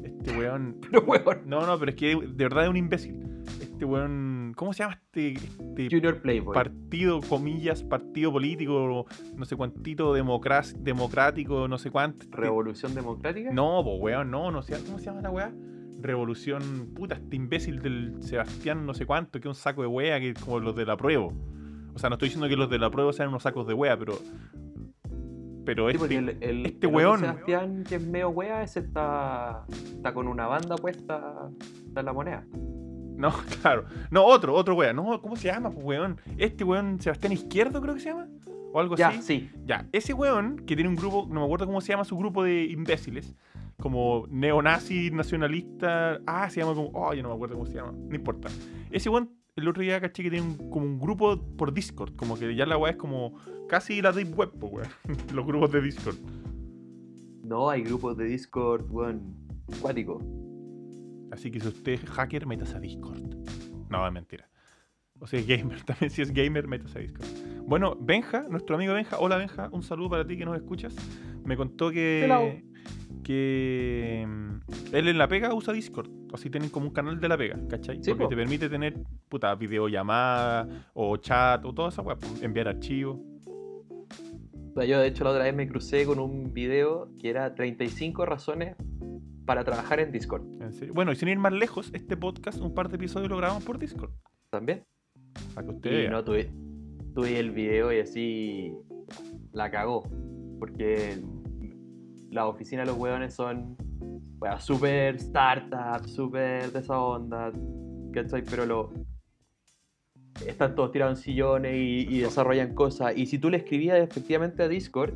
[0.04, 0.78] Este weón.
[0.92, 3.20] Pero weón, No, no, pero es que de verdad es un imbécil.
[3.60, 4.54] Este weón.
[4.56, 6.54] ¿Cómo se llama este, este Junior Playboy.
[6.54, 12.26] partido, comillas, partido político, no sé cuántito, democrático, no sé cuánto?
[12.26, 13.52] Este- Revolución Democrática.
[13.52, 14.76] No, pues weón, no, no sé.
[14.86, 15.54] ¿Cómo se llama la weá?
[16.00, 16.92] Revolución.
[16.96, 20.30] Puta, este imbécil del Sebastián, no sé cuánto, que es un saco de wea, que
[20.32, 21.30] es como los de la prueba.
[21.94, 23.98] O sea, no estoy diciendo que los de la prueba sean unos sacos de wea,
[23.98, 24.14] pero.
[25.66, 26.16] Pero Sí, este.
[26.18, 27.20] el, el- este el otro weón.
[27.20, 31.50] Sebastián, que es medio wea, ese está, está con una banda puesta
[31.96, 32.44] en la moneda.
[33.16, 33.86] No, claro.
[34.10, 34.92] No, otro, otro wea.
[34.94, 36.20] No, ¿cómo se llama, pues, weón?
[36.38, 38.28] Este weón, Sebastián Izquierdo, creo que se llama.
[38.74, 39.22] O algo Ya, así.
[39.22, 39.50] sí.
[39.66, 42.42] Ya, ese weón que tiene un grupo, no me acuerdo cómo se llama su grupo
[42.44, 43.36] de imbéciles,
[43.80, 46.22] como neonazi, nacionalista.
[46.26, 46.90] Ah, se llama como.
[46.94, 47.92] Oh, yo no me acuerdo cómo se llama.
[47.92, 48.50] No importa.
[48.90, 52.38] Ese weón, el otro día caché que tiene un- como un grupo por Discord, como
[52.38, 53.36] que ya la weá es como
[53.68, 54.88] casi la Deep Web, pues, weón.
[55.36, 56.16] Los grupos de Discord.
[57.44, 59.36] No, hay grupos de Discord, weón,
[59.82, 60.20] cuático.
[61.32, 63.22] Así que si usted es hacker, métase a Discord.
[63.90, 64.50] No, es mentira.
[65.20, 65.82] O sea, es gamer.
[65.86, 67.28] También si es gamer, métase a Discord.
[67.68, 69.20] Bueno, Benja, nuestro amigo Benja.
[69.20, 70.96] Hola Benja, un saludo para ti que nos escuchas.
[71.46, 72.54] Me contó Hello.
[73.24, 76.10] Que, mm, él en la pega usa Discord.
[76.34, 78.04] Así tienen como un canal de la pega, ¿cachai?
[78.04, 78.30] Sí, Porque po.
[78.30, 78.96] te permite tener,
[79.30, 82.18] puta, videollamada o chat o toda esa weá.
[82.42, 83.20] Enviar archivos.
[84.76, 88.76] Yo de hecho la otra vez me crucé con un video que era 35 razones
[89.46, 90.44] para trabajar en Discord.
[90.62, 90.94] En serio.
[90.94, 93.78] Bueno, y sin ir más lejos, este podcast, un par de episodios lo grabamos por
[93.78, 94.12] Discord.
[94.50, 94.86] También.
[95.54, 96.52] Para que usted Y no tuve,
[97.14, 98.74] tuve el video y así
[99.52, 100.04] la cagó.
[100.60, 101.22] Porque
[102.32, 103.76] las oficinas de los hueones son
[104.40, 107.52] bueno, súper startup, súper de esa onda.
[108.14, 108.44] ¿Cachai?
[108.50, 108.92] Pero lo.
[110.46, 113.16] Están todos tirados en sillones y, y desarrollan cosas.
[113.16, 115.14] Y si tú le escribías efectivamente a Discord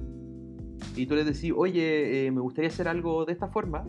[0.95, 3.85] y tú les decís, oye, eh, me gustaría hacer algo de esta forma,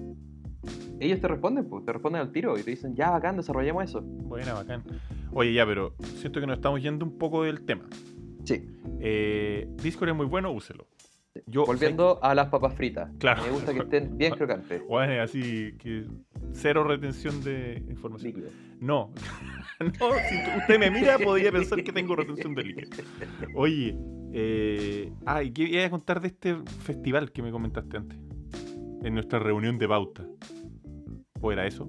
[0.99, 4.01] ellos te responden, pues, te responden al tiro y te dicen, ya, bacán, desarrollemos eso.
[4.03, 4.83] Buena, bacán.
[5.33, 7.87] Oye, ya, pero siento que nos estamos yendo un poco del tema.
[8.45, 8.67] Sí.
[9.01, 10.87] Eh, Discord es muy bueno, úselo.
[11.47, 13.11] Yo, Volviendo a las papas fritas.
[13.19, 13.43] Claro.
[13.43, 14.83] Me gusta que estén bien crocantes.
[14.87, 16.05] Bueno, así que
[16.53, 18.33] cero retención de información.
[18.33, 18.51] Líquido.
[18.81, 19.13] No,
[19.81, 22.91] no, si usted me mira podría pensar que tengo retención de líquido.
[23.55, 23.97] Oye,
[24.33, 28.19] eh, ah, ¿y qué iba a contar de este festival que me comentaste antes?
[29.03, 30.27] En nuestra reunión de pauta.
[31.41, 31.89] ¿O era eso?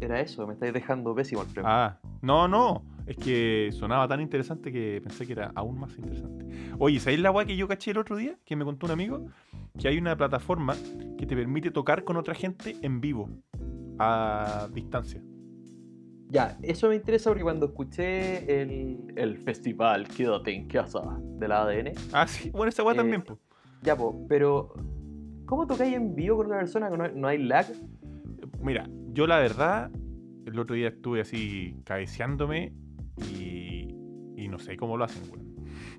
[0.00, 1.70] Era eso, me estáis dejando pésimo el premio.
[1.70, 2.84] Ah, no, no.
[3.06, 6.46] Es que sonaba tan interesante que pensé que era aún más interesante.
[6.78, 8.38] Oye, ¿sabéis la weá que yo caché el otro día?
[8.46, 9.26] Que me contó un amigo.
[9.78, 10.74] Que hay una plataforma
[11.18, 13.28] que te permite tocar con otra gente en vivo.
[13.98, 15.22] A distancia.
[16.30, 21.02] Ya, eso me interesa porque cuando escuché el, el festival Quédate en casa
[21.38, 22.50] de la ADN, Ah, sí.
[22.50, 23.38] Bueno, esa weá Eh, también, pues.
[23.82, 24.74] ya, po, pero
[25.44, 27.66] ¿cómo tocáis en vivo con otra persona que no, no hay lag?
[28.60, 29.90] Mira, yo la verdad,
[30.46, 32.72] el otro día estuve así cabeceándome
[33.18, 33.88] y,
[34.36, 35.54] y no sé cómo lo hacen, weón.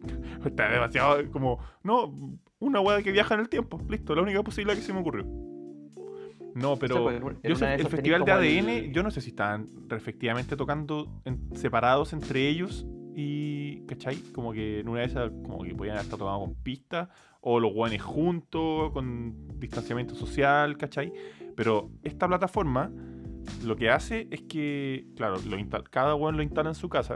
[0.45, 2.13] Está demasiado como, no,
[2.59, 5.25] una weá que viaja en el tiempo, listo, la única posibilidad que se me ocurrió.
[6.53, 9.29] No, pero pues, en yo sé- el festival de ADN, el- yo no sé si
[9.31, 14.15] estaban efectivamente tocando en- separados entre ellos y, ¿cachai?
[14.33, 17.09] Como que en una de esas, como que podían estar tocando con pistas
[17.41, 21.11] o los guanes juntos, con distanciamiento social, ¿cachai?
[21.57, 22.89] Pero esta plataforma
[23.63, 25.57] lo que hace es que, claro, lo
[25.89, 27.15] cada guan lo instala en su casa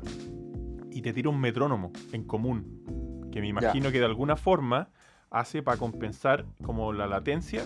[0.92, 4.89] y te tira un metrónomo en común, que me imagino que de alguna forma
[5.30, 7.63] hace para compensar como la latencia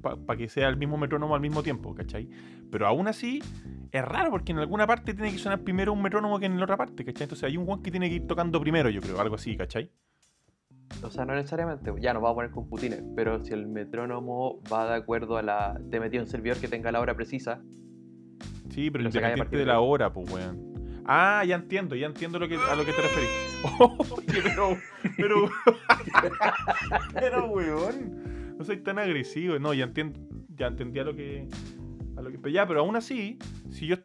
[0.00, 2.28] para que sea el mismo metrónomo al mismo tiempo, ¿cachai?
[2.70, 3.42] Pero aún así
[3.92, 6.64] es raro porque en alguna parte tiene que sonar primero un metrónomo que en la
[6.64, 7.24] otra parte, ¿cachai?
[7.24, 9.90] Entonces hay un guan que tiene que ir tocando primero, yo creo, algo así, ¿cachai?
[11.02, 14.60] O sea, no necesariamente, ya nos vamos a poner con putines, pero si el metrónomo
[14.70, 15.80] va de acuerdo a la.
[15.90, 17.62] Te metió un servidor que tenga la hora precisa,
[18.70, 21.02] Sí, pero independiente de la hora, pues, weón.
[21.04, 23.30] Ah, ya entiendo, ya entiendo lo que, a lo que te referís.
[24.12, 24.76] Oye, pero,
[25.16, 25.50] pero,
[27.14, 29.58] pero, weón, no soy tan agresivo.
[29.58, 30.20] No, ya entiendo,
[30.54, 31.48] ya entendí a lo que,
[32.16, 33.38] a lo que, pero ya, pero aún así,
[33.70, 33.96] si yo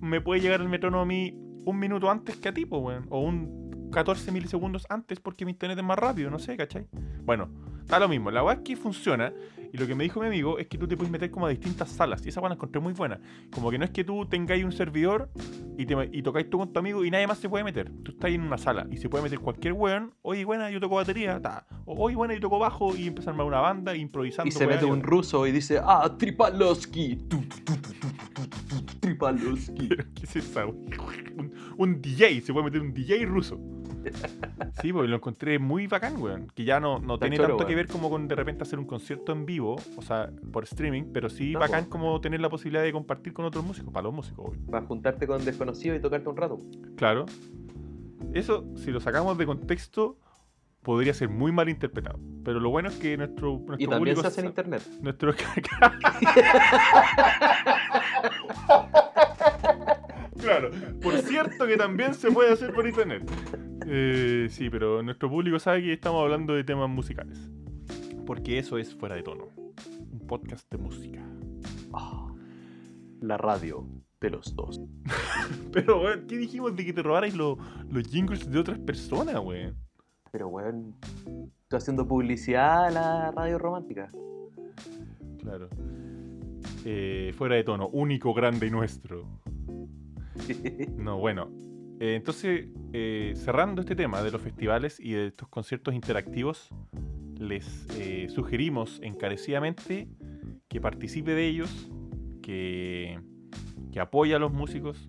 [0.00, 1.34] me puede llegar el metrónomo a mí
[1.64, 3.61] un minuto antes que a ti, pues, weón, o un
[3.92, 6.88] 14 milisegundos antes porque mi internet es más rápido, no sé, ¿cachai?
[7.24, 7.48] Bueno,
[7.86, 8.30] da lo mismo.
[8.30, 9.32] La weá es que funciona.
[9.72, 11.48] Y lo que me dijo mi amigo es que tú te puedes meter como a
[11.48, 12.26] distintas salas.
[12.26, 13.20] Y esa weá la encontré muy buena.
[13.54, 15.30] Como que no es que tú tengáis un servidor
[15.78, 17.90] y, te, y tocáis tú con tu amigo y nadie más se puede meter.
[18.02, 20.12] Tú estás ahí en una sala y se puede meter cualquier weón.
[20.22, 21.40] Oye, buena, yo toco batería.
[21.40, 21.66] Ta.
[21.86, 24.48] O, Oye, buena, yo toco bajo y empezar a armar una banda improvisando.
[24.48, 27.16] Y se mete un ruso y dice, ah, Tripaloski.
[27.28, 27.92] Tu, tu, tu,
[30.14, 33.60] ¿Qué es esa, un, un DJ, se puede meter un DJ ruso.
[34.80, 36.48] Sí, pues lo encontré muy bacán, weón.
[36.54, 38.86] Que ya no, no tiene choro, tanto que ver como con de repente hacer un
[38.86, 41.90] concierto en vivo, o sea, por streaming, pero sí No, bacán po.
[41.90, 44.60] como tener la posibilidad de compartir con otros músicos, para los músicos, obvio.
[44.70, 46.58] Para juntarte con desconocidos y tocarte un rato.
[46.96, 47.26] Claro.
[48.32, 50.16] Eso, si lo sacamos de contexto,
[50.82, 52.18] podría ser muy mal interpretado.
[52.44, 54.82] Pero lo bueno es que nuestro, nuestro Y también público se hace en internet.
[55.00, 55.32] Nuestro...
[60.40, 63.22] claro, por cierto que también se puede hacer por internet.
[63.86, 67.50] Eh, sí, pero nuestro público sabe que estamos hablando de temas musicales.
[68.26, 69.48] Porque eso es fuera de tono.
[70.12, 71.22] Un podcast de música.
[73.20, 73.86] La radio
[74.20, 74.80] de los dos.
[75.72, 77.56] Pero, weón, ¿qué dijimos de que te robarais lo-
[77.88, 79.76] los jingles de otras personas, weón?
[80.32, 80.94] Pero, weón,
[81.62, 84.10] estoy haciendo publicidad a la radio romántica.
[85.40, 85.68] Claro.
[86.84, 89.24] Eh, fuera de tono, único, grande y nuestro.
[90.96, 91.48] No, bueno.
[92.02, 96.68] Eh, entonces, eh, cerrando este tema de los festivales y de estos conciertos interactivos,
[97.38, 100.08] les eh, sugerimos encarecidamente
[100.66, 101.88] que participe de ellos,
[102.42, 103.20] que,
[103.92, 105.08] que apoye a los músicos.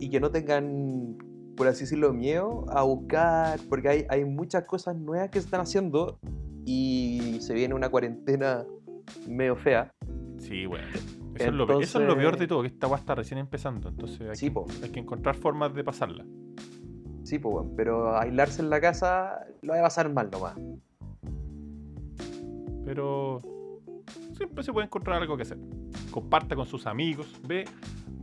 [0.00, 1.18] y que no tengan,
[1.54, 5.60] por así decirlo, miedo a buscar, porque hay, hay muchas cosas nuevas que se están
[5.60, 6.18] haciendo
[6.64, 8.64] y se viene una cuarentena
[9.28, 9.92] medio fea.
[10.38, 10.86] Sí, bueno.
[11.34, 13.38] Eso, es lo, pe- eso es lo peor de todo, que esta va está recién
[13.38, 13.88] empezando.
[13.88, 14.66] Entonces hay, Sí, que, po.
[14.82, 16.24] hay que encontrar formas de pasarla.
[17.24, 20.56] Sí, pues, weón, pero aislarse en la casa lo va a pasar mal nomás.
[22.84, 23.40] Pero
[24.36, 25.58] siempre se puede encontrar algo que hacer.
[26.10, 27.40] Comparta con sus amigos.
[27.46, 27.64] Ve,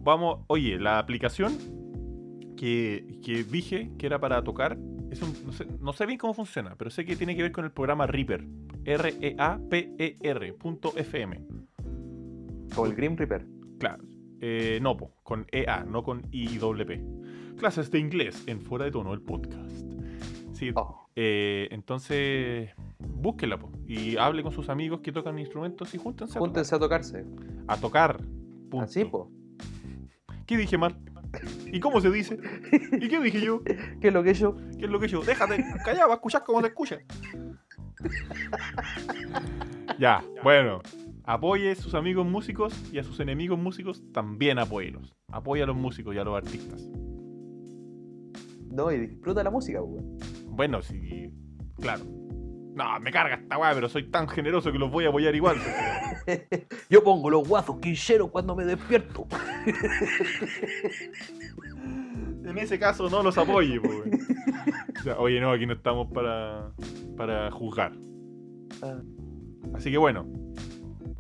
[0.04, 1.54] vamos, oye, la aplicación
[2.58, 4.78] que, que dije que era para tocar,
[5.12, 7.52] es un- no, sé, no sé bien cómo funciona, pero sé que tiene que ver
[7.52, 8.46] con el programa Reaper.
[8.86, 11.42] E R-E-A-P-E-R punto FM.
[12.74, 13.46] Como el Grim Reaper.
[13.80, 14.04] Claro.
[14.42, 17.58] Eh, no, po, con EA, no con IWP.
[17.58, 19.86] Clases de inglés en Fuera de Tono, el podcast.
[20.54, 25.98] Sí, Oh, eh, entonces, búsquela po, y hable con sus amigos que tocan instrumentos y
[25.98, 27.24] júntense a júntense a tocarse.
[27.24, 27.64] tocar.
[27.68, 28.18] A tocar.
[28.70, 28.86] Punto.
[28.86, 29.24] Así, pues.
[30.46, 30.98] ¿Qué dije mal?
[31.72, 32.40] ¿Y cómo se dice?
[32.94, 33.62] ¿Y qué dije yo?
[34.02, 34.56] ¿Qué es lo que yo?
[34.78, 35.22] ¿Qué es lo que yo?
[35.22, 36.98] Déjate, callado, va a escuchar como te escucha.
[40.00, 40.82] ya, bueno.
[41.30, 45.16] Apoye a sus amigos músicos y a sus enemigos músicos también apóyelos.
[45.32, 46.90] Apoya a los músicos y a los artistas.
[48.72, 50.18] No, y disfruta la música, weón.
[50.48, 51.32] Bueno, sí,
[51.80, 52.04] claro.
[52.74, 55.58] No, me carga esta weá, pero soy tan generoso que los voy a apoyar igual.
[56.90, 59.28] Yo pongo los guazos quincheros cuando me despierto.
[62.44, 64.12] En ese caso no los apoye, po, weón.
[64.98, 66.72] O sea, Oye, no, aquí no estamos para,
[67.16, 67.92] para juzgar.
[68.82, 69.00] Ah.
[69.76, 70.26] Así que bueno,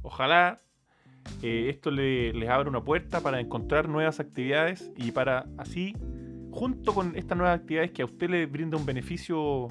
[0.01, 0.59] ojalá
[1.41, 5.95] eh, esto le- les abra una puerta para encontrar nuevas actividades y para así,
[6.51, 9.67] junto con estas nuevas actividades que a usted le brinda un beneficio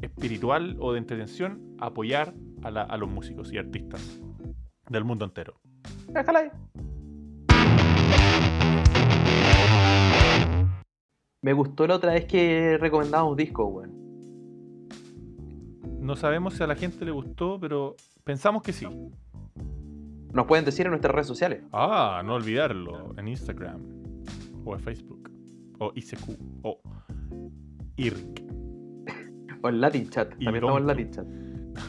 [0.00, 4.18] espiritual o de entretención, apoyar a, la- a los músicos y artistas
[4.88, 5.54] del mundo entero.
[6.08, 6.48] Déjala ahí.
[11.40, 13.92] Me gustó la otra vez que recomendamos discos, weón.
[16.00, 17.94] No sabemos si a la gente le gustó, pero
[18.24, 18.86] pensamos que sí.
[20.32, 21.62] Nos pueden decir en nuestras redes sociales.
[21.72, 23.80] Ah, no olvidarlo, en Instagram
[24.64, 25.30] o en Facebook
[25.78, 26.28] o ICQ
[26.62, 26.80] o
[27.96, 28.42] IRC.
[29.62, 30.30] O en Latin Chat.
[30.30, 30.86] También estamos en.
[30.86, 31.26] Latin Chat.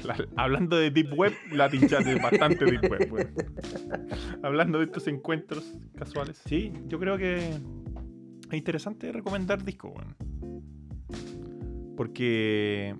[0.06, 3.48] La- hablando de Deep Web, Latin Chat es bastante Deep Web.
[4.44, 6.42] Hablando de estos encuentros casuales.
[6.46, 10.16] Sí, yo creo que es interesante recomendar discos, weón.
[11.98, 12.96] Porque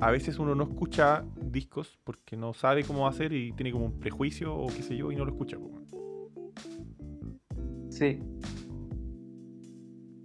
[0.00, 3.98] a veces uno no escucha discos porque no sabe cómo hacer y tiene como un
[3.98, 5.56] prejuicio o qué sé yo y no lo escucha.
[7.88, 8.20] Sí.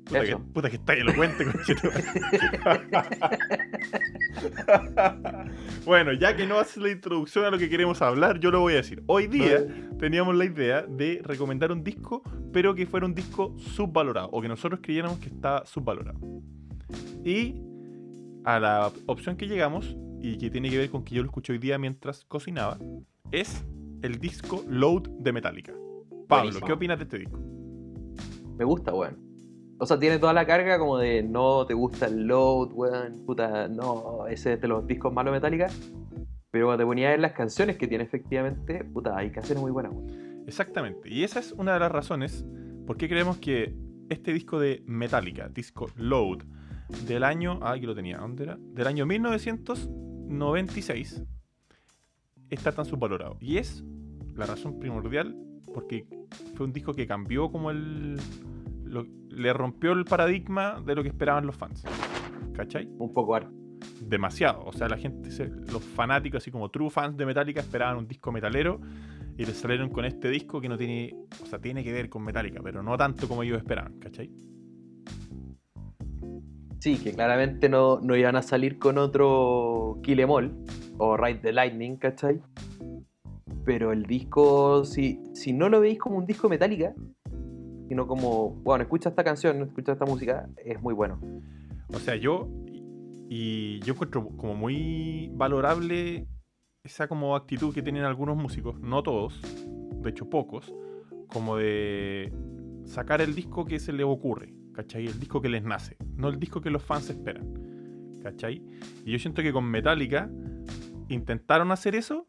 [0.06, 2.04] Puta que, puta que está elocuente, conchetumare.
[5.86, 8.74] bueno, ya que no haces la introducción a lo que queremos hablar, yo lo voy
[8.74, 9.04] a decir.
[9.06, 9.68] Hoy día
[10.00, 14.48] teníamos la idea de recomendar un disco, pero que fuera un disco subvalorado, o que
[14.48, 16.20] nosotros creyéramos que estaba subvalorado.
[17.24, 17.62] Y
[18.46, 21.54] a la opción que llegamos, y que tiene que ver con que yo lo escuché
[21.54, 22.78] hoy día mientras cocinaba,
[23.32, 23.64] es
[24.02, 25.74] el disco Load de Metallica.
[26.28, 26.68] Pablo, Buenísimo.
[26.68, 27.40] ¿qué opinas de este disco?
[28.58, 29.18] Me gusta, weón.
[29.80, 33.26] O sea, tiene toda la carga como de no te gusta el load, weón.
[33.26, 35.68] Puta, no, ese es de los discos malos Metallica.
[36.52, 39.72] Pero cuando te ponía a ver las canciones que tiene efectivamente, puta, hay canciones muy
[39.72, 40.44] buenas, weón.
[40.48, 41.10] Exactamente.
[41.10, 42.46] Y esa es una de las razones
[42.86, 43.76] por qué creemos que
[44.10, 46.40] este disco de Metallica, disco Load,
[47.06, 47.60] del año.
[47.62, 48.18] Ah, aquí lo tenía.
[48.18, 48.58] ¿Dónde era?
[48.60, 49.06] Del año
[50.30, 51.24] 1996,
[52.50, 53.38] está tan subvalorado.
[53.42, 53.84] Y es
[54.36, 55.36] la razón primordial
[55.74, 56.08] porque
[56.56, 58.18] fue un disco que cambió como el.
[58.86, 61.84] lo- le rompió el paradigma de lo que esperaban los fans.
[62.54, 62.88] ¿Cachai?
[62.98, 63.54] Un poco arte.
[64.02, 64.64] demasiado.
[64.66, 65.30] O sea, la gente,
[65.72, 68.80] los fanáticos, así como true fans de Metallica, esperaban un disco metalero
[69.38, 72.24] y les salieron con este disco que no tiene, o sea, tiene que ver con
[72.24, 74.30] Metallica, pero no tanto como ellos esperaban, ¿cachai?
[76.80, 80.56] Sí, que claramente no, no iban a salir con otro Kill Em All
[80.98, 82.42] o Ride the Lightning, ¿cachai?
[83.66, 86.94] Pero el disco, si, si no lo veis como un disco Metallica,
[87.90, 91.20] sino como, bueno, escucha esta canción, escucha esta música, es muy bueno.
[91.94, 92.48] O sea, yo
[93.30, 96.28] y yo encuentro como muy valorable
[96.84, 99.40] esa como actitud que tienen algunos músicos, no todos,
[100.02, 100.74] de hecho pocos,
[101.28, 102.34] como de
[102.86, 105.08] sacar el disco que se les ocurre, ¿cachai?
[105.08, 107.46] El disco que les nace, no el disco que los fans esperan,
[108.24, 108.62] ¿cachai?
[109.06, 110.30] Y yo siento que con Metallica
[111.10, 112.28] intentaron hacer eso,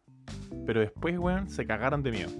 [0.66, 2.30] pero después, weón, se cagaron de miedo.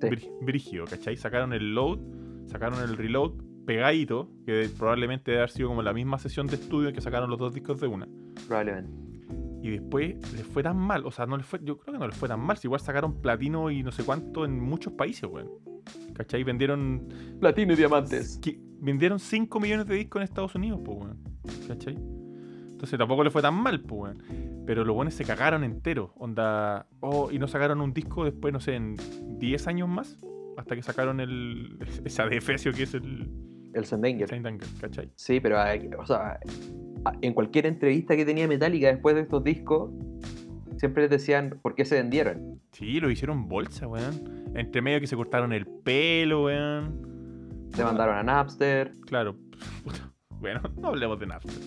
[0.00, 0.06] Sí.
[0.08, 1.16] Brí- Brígido, ¿cachai?
[1.16, 1.98] Sacaron el load,
[2.46, 3.32] sacaron el reload
[3.66, 7.38] pegadito, que probablemente debe haber sido como la misma sesión de estudio que sacaron los
[7.40, 8.06] dos discos de una.
[8.46, 8.92] Probablemente.
[9.62, 12.06] Y después les fue tan mal, o sea, no les fue, yo creo que no
[12.06, 15.24] les fue tan mal, si igual sacaron platino y no sé cuánto en muchos países,
[15.28, 15.48] weón.
[16.14, 16.44] ¿Cachai?
[16.44, 17.08] Vendieron
[17.40, 18.38] Platino y diamantes.
[18.80, 21.18] Vendieron 5 millones de discos en Estados Unidos, pues, weón.
[21.68, 21.94] ¿Cachai?
[21.94, 24.62] Entonces tampoco le fue tan mal, pues, weón.
[24.66, 26.12] Pero los buenos se cagaron entero.
[26.16, 26.86] Onda.
[27.00, 28.96] Oh, y no sacaron un disco después, no sé, en
[29.38, 30.18] 10 años más.
[30.56, 31.78] Hasta que sacaron el.
[32.04, 33.30] Esa defecio que es el.
[33.74, 34.28] El Sendanger.
[34.28, 35.10] Saint Anger, ¿cachai?
[35.16, 36.38] Sí, pero hay- o sea,
[37.22, 39.90] en cualquier entrevista que tenía Metallica después de estos discos,
[40.76, 42.60] siempre les decían por qué se vendieron.
[42.70, 44.52] Sí, lo hicieron bolsa, weón.
[44.54, 47.13] Entre medio que se cortaron el pelo, weón.
[47.74, 48.92] Se mandaron a Napster.
[49.06, 49.36] Claro.
[50.40, 51.62] Bueno, no hablemos de Napster.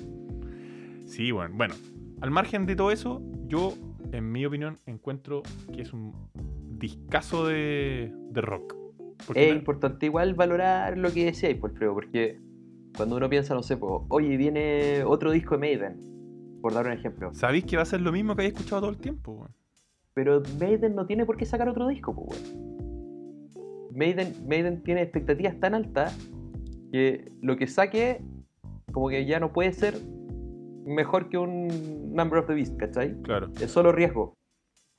[1.06, 1.56] Sí, bueno.
[1.58, 1.74] Bueno,
[2.22, 3.74] al margen de todo eso, yo,
[4.12, 5.42] en mi opinión, encuentro
[5.74, 6.14] que es un
[6.78, 8.76] discazo de, de rock.
[9.26, 12.40] Porque Es importante igual valorar lo que decíais, por creo, porque
[12.96, 17.34] cuando uno piensa, no sé, oye, viene otro disco de Maiden, por dar un ejemplo.
[17.34, 19.56] sabéis que va a ser lo mismo que habéis escuchado todo el tiempo, weón.
[20.14, 22.77] Pero Maiden no tiene por qué sacar otro disco, po, weón.
[24.02, 26.16] Maiden, Maiden tiene expectativas tan altas
[26.92, 28.22] que lo que saque,
[28.92, 29.96] como que ya no puede ser
[30.86, 33.20] mejor que un Number of the Beast, ¿cachai?
[33.24, 33.50] Claro.
[33.60, 34.36] Es solo riesgo.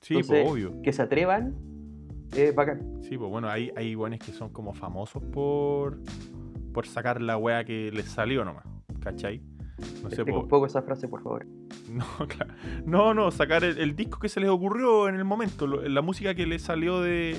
[0.00, 0.82] Sí, Entonces- pues obvio.
[0.82, 1.54] Que se atrevan,
[2.36, 3.00] es bacán.
[3.02, 6.00] Sí, pues bueno, hay, hay weones que son como famosos por,
[6.74, 8.66] por sacar la wea que les salió nomás.
[9.00, 9.38] ¿Cachai?
[10.02, 11.46] No sé, Explica po- un poco esa frase, por favor.
[11.90, 12.52] No, claro.
[12.84, 16.02] no, no, sacar el, el disco que se les ocurrió en el momento, lo- la
[16.02, 17.36] música que les salió de,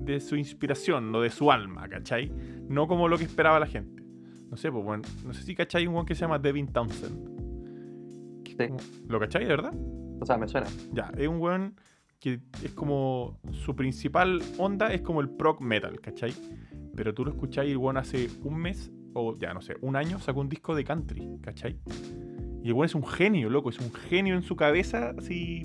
[0.00, 2.30] de su inspiración, no de su alma, ¿cachai?
[2.68, 4.02] No como lo que esperaba la gente.
[4.50, 7.36] No sé, pues bueno, no sé si cachai un weón que se llama Devin Townsend.
[8.46, 8.68] Sí.
[9.08, 9.74] ¿Lo cachai, de verdad?
[10.20, 10.66] O sea, me suena.
[10.92, 11.74] Ya, es un weón
[12.20, 13.38] que es como.
[13.52, 16.32] Su principal onda es como el prog metal, ¿cachai?
[16.94, 19.96] Pero tú lo escucháis y el weón hace un mes, o ya no sé, un
[19.96, 21.78] año sacó un disco de country, ¿cachai?
[22.66, 25.62] Y el weón es un genio, loco, es un genio en su cabeza, así.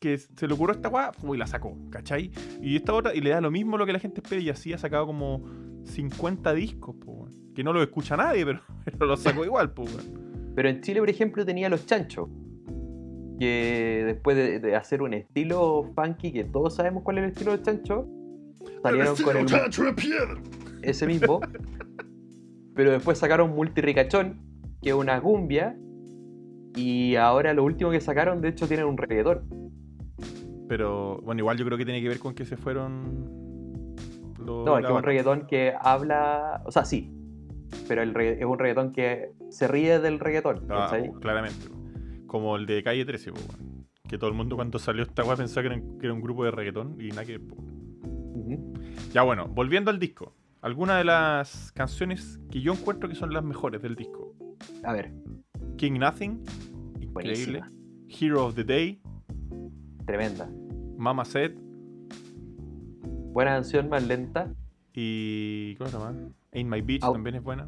[0.00, 2.32] Que se le ocurrió esta weá, y la sacó, ¿cachai?
[2.60, 4.72] Y esta otra, y le da lo mismo lo que la gente espera, y así
[4.72, 5.48] ha sacado como
[5.84, 7.54] 50 discos, po, weón.
[7.54, 10.52] Que no lo escucha nadie, pero, pero los sacó igual, po, weón.
[10.56, 12.28] Pero en Chile, por ejemplo, tenía los chanchos.
[13.38, 17.52] Que después de, de hacer un estilo funky, que todos sabemos cuál es el estilo
[17.52, 18.06] de los chanchos,
[18.82, 19.46] salieron con el,
[20.82, 21.38] ese mismo.
[22.74, 24.51] pero después sacaron Multirricachón,
[24.82, 25.76] que es una cumbia.
[26.76, 29.42] Y ahora lo último que sacaron, de hecho, tienen un reggaetón.
[30.68, 33.94] Pero bueno, igual yo creo que tiene que ver con que se fueron.
[34.38, 36.62] los- No, es que es un reggaetón que habla.
[36.66, 37.12] O sea, sí.
[37.88, 40.64] Pero el es un reggaetón que se ríe del reggaetón.
[40.70, 41.12] Ah, ¿cachai?
[41.20, 41.66] claramente.
[42.26, 43.86] Como el de calle 13, po, weón.
[44.08, 46.44] que todo el mundo cuando salió esta weá pensaba que era, que era un grupo
[46.44, 47.40] de reggaetón y nada que.
[49.12, 50.34] Ya bueno, volviendo al disco.
[50.62, 54.31] algunas de las canciones que yo encuentro que son las mejores del disco.
[54.84, 55.12] A ver,
[55.76, 56.42] King Nothing,
[57.00, 57.12] increíble.
[57.12, 57.70] Buenísima.
[58.08, 59.00] Hero of the Day,
[60.06, 60.48] tremenda.
[60.96, 61.52] Mama Said
[63.32, 64.52] Buena canción, más lenta.
[64.94, 65.74] y.
[65.76, 66.14] ¿Cómo se llama?
[66.52, 67.66] Ain't My Beach también es buena.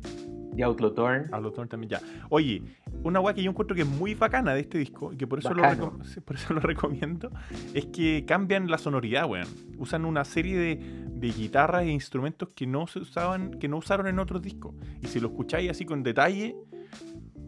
[0.56, 1.32] Y Outlaw Torn.
[1.32, 2.00] Outlaw Torn también ya.
[2.28, 2.62] Oye,
[3.02, 5.38] una weá que yo encuentro que es muy bacana de este disco y que por
[5.38, 5.98] eso, lo, Bacano.
[6.24, 7.30] por eso lo recomiendo
[7.72, 9.48] es que cambian la sonoridad, weón.
[9.78, 10.76] Usan una serie de,
[11.08, 14.74] de guitarras e instrumentos que no se usaban, que no usaron en otros discos.
[15.02, 16.54] Y si lo escucháis así con detalle,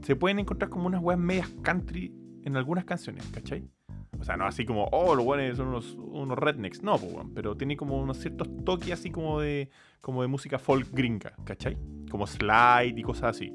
[0.06, 3.68] se pueden encontrar como unas weas medias country en algunas canciones, ¿cachai?
[4.20, 6.80] O sea, no así como, oh, los weones son unos, unos rednecks.
[6.80, 9.68] No, pues, weón, pero tiene como unos ciertos toques así como de,
[10.00, 11.76] como de música folk gringa, ¿cachai?
[12.08, 13.52] Como slide y cosas así.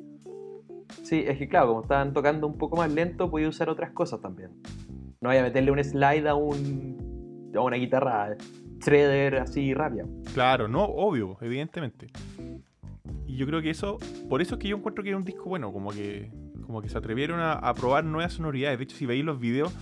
[1.04, 4.20] Sí, es que claro, como estaban tocando un poco más lento, podía usar otras cosas
[4.20, 4.52] también.
[5.22, 8.36] No vaya a meterle un slide a un a una guitarra
[8.80, 10.04] shredder así rápida.
[10.34, 12.08] Claro, no, obvio, evidentemente.
[13.26, 13.97] Y yo creo que eso,
[14.28, 16.30] por eso es que yo encuentro que es un disco bueno, como que,
[16.72, 18.78] como que se atrevieron a, a probar nuevas sonoridades.
[18.80, 19.74] De hecho, si veis los videos,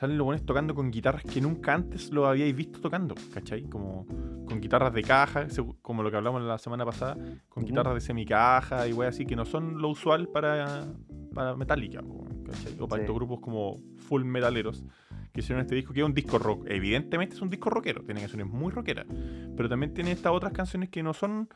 [0.00, 3.64] salen los buenos tocando con guitarras que nunca antes lo habíais visto tocando, ¿cachai?
[3.64, 4.06] Como
[4.46, 5.46] con guitarras de caja,
[5.82, 7.16] como lo que hablamos la semana pasada,
[7.50, 7.66] con Ujú.
[7.66, 10.86] guitarras de semicaja y wey así, que no son lo usual para,
[11.34, 12.00] para Metallica,
[12.46, 12.74] ¿cachai?
[12.80, 13.02] O para Sí.
[13.04, 14.82] estos grupos como full metaleros
[15.34, 16.64] que hicieron este disco, que es un disco rock.
[16.70, 19.04] Evidentemente es un disco rockero, tiene canciones muy rockeras,
[19.54, 21.50] pero también tiene estas otras canciones que no son,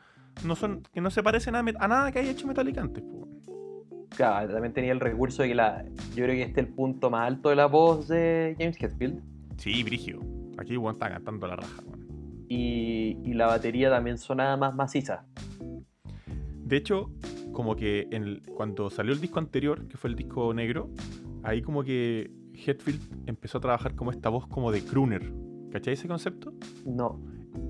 [0.45, 3.27] no son, que no se parecen a, a nada que haya hecho Metallica antes, po.
[4.15, 5.83] Claro, también tenía el recurso de que la.
[6.15, 9.21] Yo creo que este es el punto más alto de la voz de James Hetfield.
[9.57, 10.19] Sí, Brigio.
[10.57, 11.81] Aquí weón está cantando la raja.
[12.47, 15.25] Y, y la batería también sonaba más maciza.
[16.65, 17.09] De hecho,
[17.51, 20.89] como que en el- cuando salió el disco anterior, que fue el disco negro,
[21.43, 25.31] ahí como que Hetfield empezó a trabajar como esta voz como de crooner.
[25.71, 26.53] ¿Cachai ese concepto?
[26.85, 27.19] No.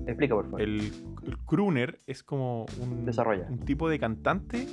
[0.06, 0.60] Explica, por favor.
[0.62, 0.80] El,
[1.26, 3.46] el crooner es como un, Desarrolla.
[3.50, 4.66] un tipo de cantante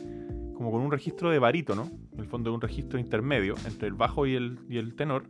[0.62, 4.28] como con un registro de barítono, en el fondo un registro intermedio entre el bajo
[4.28, 5.24] y el, y el tenor,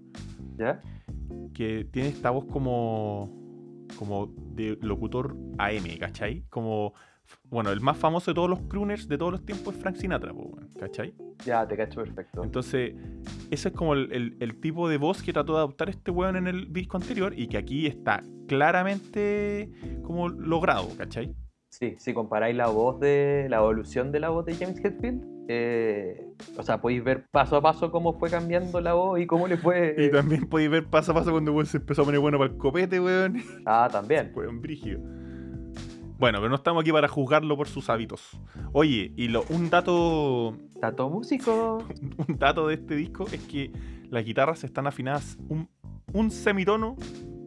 [0.58, 0.82] ¿Ya?
[1.54, 3.32] que tiene esta voz como
[3.98, 6.44] como de locutor AM, ¿cachai?
[6.50, 6.94] Como,
[7.50, 10.34] bueno, el más famoso de todos los crooners de todos los tiempos es Frank Sinatra,
[10.78, 11.14] ¿cachai?
[11.46, 12.44] Ya, te cacho perfecto.
[12.44, 12.94] Entonces,
[13.52, 16.36] ese es como el, el- el tipo de voz que trató de adoptar este weón
[16.36, 19.70] en el disco anterior y que aquí está claramente
[20.04, 21.34] como logrado, ¿cachai?
[21.82, 23.48] Sí, si comparáis la voz de.
[23.50, 27.62] la evolución de la voz de James Hetfield, eh, o sea, podéis ver paso a
[27.64, 29.96] paso cómo fue cambiando la voz y cómo le fue.
[29.98, 32.52] Y también podéis ver paso a paso cuando weón se empezó a poner bueno para
[32.52, 33.42] el copete, weón.
[33.66, 34.32] Ah, también.
[34.36, 35.00] Weón, brígido.
[36.20, 38.40] Bueno, pero no estamos aquí para juzgarlo por sus hábitos.
[38.74, 41.84] Oye, y lo, un dato Tato músico.
[42.28, 43.72] un dato de este disco es que
[44.12, 45.68] las guitarras están afinadas un,
[46.14, 46.96] un semitono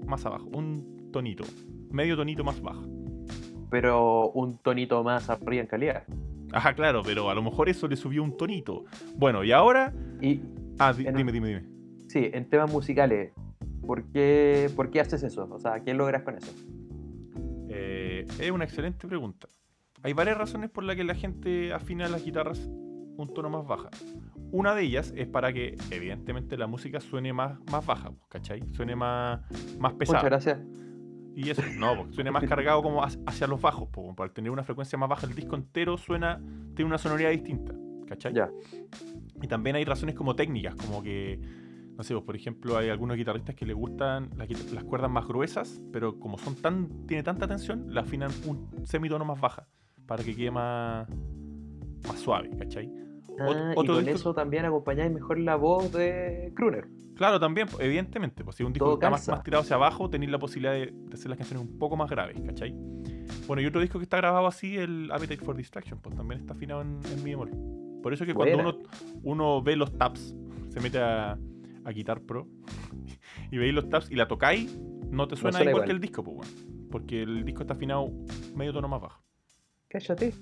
[0.09, 1.45] más abajo, un tonito,
[1.93, 2.94] medio tonito más bajo.
[3.75, 6.05] Pero un tonito más arriba en calidad.
[6.53, 8.85] Ajá, claro, pero a lo mejor eso le subió un tonito.
[9.17, 9.93] Bueno, y ahora.
[10.21, 10.43] Y
[10.79, 11.63] Ah, di- dime, dime, dime.
[12.07, 13.33] sí, en temas musicales,
[13.85, 15.49] ¿por qué, ¿por qué haces eso?
[15.51, 16.53] O sea, ¿qué logras con eso?
[17.69, 19.49] Eh, es una excelente pregunta.
[20.05, 22.61] Hay varias razones por las que la gente afina las guitarras
[23.17, 23.91] un tono más baja.
[24.53, 28.63] Una de ellas es para que, evidentemente, la música suene más, más baja, ¿cachai?
[28.73, 29.41] Suene más,
[29.81, 30.19] más pesada.
[30.19, 30.59] Muchas gracias.
[31.35, 34.51] Y eso, no, porque suena más cargado como hacia los bajos, po, como para tener
[34.51, 36.41] una frecuencia más baja, el disco entero suena,
[36.75, 37.75] tiene una sonoridad distinta,
[38.07, 38.33] ¿cachai?
[38.33, 38.51] Ya.
[39.43, 41.41] Y también hay razones como técnicas, como que,
[41.97, 44.31] no sé, pues, por ejemplo, hay algunos guitarristas que les gustan
[44.73, 49.25] las cuerdas más gruesas, pero como son tan, tiene tanta tensión, la afinan un semitono
[49.25, 49.67] más baja,
[50.07, 51.09] para que quede más,
[52.07, 53.04] más suave, ¿cachai?
[53.39, 56.87] Ah, y otro con disco- eso también acompañáis mejor la voz de Kruner.
[57.17, 60.33] Claro, también, pues, evidentemente, pues si un disco Todo está más, tirado hacia abajo, tenéis
[60.33, 62.75] la posibilidad de, de hacer las canciones un poco más graves, ¿cachai?
[63.47, 66.55] Bueno, y otro disco que está grabado así, el Appetite for Distraction, pues también está
[66.55, 67.51] afinado en, en mi bemol.
[68.03, 68.79] Por eso que cuando uno,
[69.23, 70.35] uno ve los tabs,
[70.71, 71.39] se mete a,
[71.85, 72.49] a Guitar Pro
[73.53, 74.77] y veis los tabs y la tocáis,
[75.11, 75.85] no te suena, suena igual, igual.
[75.87, 76.67] que el disco, pues.
[76.91, 78.09] Porque el disco está afinado
[78.57, 79.24] medio tono más bajo.
[79.95, 80.35] Cállate.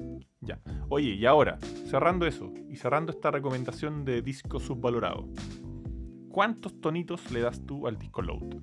[0.89, 5.29] Oye, y ahora, cerrando eso y cerrando esta recomendación de disco subvalorado,
[6.31, 8.57] ¿cuántos tonitos le das tú al disco Load?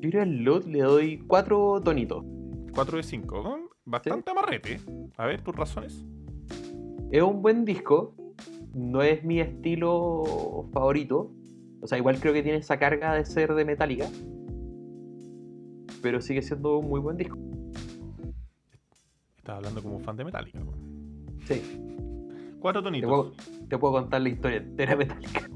[0.00, 2.22] Yo creo al Load le doy cuatro tonitos.
[2.74, 3.70] 4 de 5.
[3.86, 4.78] Bastante amarrete.
[5.16, 6.04] A ver, tus razones.
[7.10, 8.14] Es un buen disco.
[8.74, 11.32] No es mi estilo favorito.
[11.80, 14.06] O sea, igual creo que tiene esa carga de ser de Metallica.
[16.02, 17.38] Pero sigue siendo un muy buen disco.
[19.50, 20.60] Estás hablando como un fan de Metallica.
[20.60, 21.26] weón.
[21.44, 21.60] Sí.
[22.60, 23.08] Cuatro Te tonitos.
[23.10, 23.32] puedo,
[23.68, 25.48] te puedo contar la historia entera de Metallica.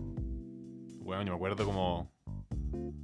[1.05, 2.11] Bueno, yo me acuerdo como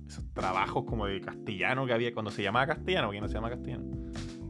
[0.09, 3.51] esos trabajos como de castellano que había cuando se llamaba castellano, porque no se llama
[3.51, 3.85] castellano.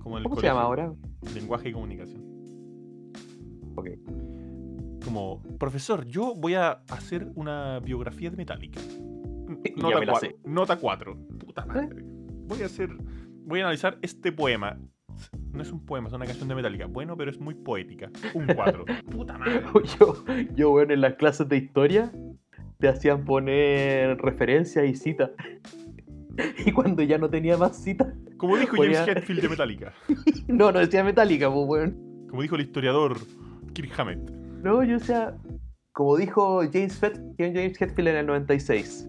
[0.02, 0.94] Como el ¿Cómo se llama ahora?
[1.34, 2.24] lenguaje y comunicación.
[3.76, 3.88] Ok.
[5.04, 8.80] Como, profesor, yo voy a hacer una biografía de Metallica.
[9.76, 10.36] Nota, me la cua- sé.
[10.44, 11.18] nota 4.
[11.38, 12.02] Puta madre.
[12.46, 12.96] Voy a hacer.
[13.44, 14.78] Voy a analizar este poema.
[15.52, 16.86] No es un poema, es una canción de Metallica.
[16.86, 18.10] Bueno, pero es muy poética.
[18.34, 18.84] Un 4.
[19.10, 19.62] Puta madre.
[19.98, 20.14] Yo,
[20.54, 22.12] yo, bueno, en las clases de historia
[22.78, 25.30] te hacían poner referencias y citas.
[26.64, 29.92] Y cuando ya no tenía más citas, Como dijo Ponía- James Hetfield de Metallica.
[30.48, 32.26] no, no decía metálica, pues, weón.
[32.30, 33.18] Como dijo el historiador
[33.74, 34.30] Kirk Hammett.
[34.62, 35.36] No, yo decía,
[35.92, 36.98] como dijo James,
[37.36, 39.06] James Hetfield en el 96,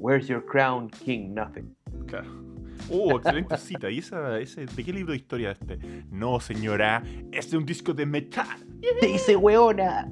[0.00, 1.74] Where's your crown, King Nothing?
[2.06, 2.28] Claro.
[2.90, 3.90] Oh, excelente cita.
[3.90, 5.78] ¿Y esa, ese, de qué libro de historia es este?
[6.10, 8.46] No, señora, es de un disco de metal.
[9.00, 10.10] ¡Te dice weona!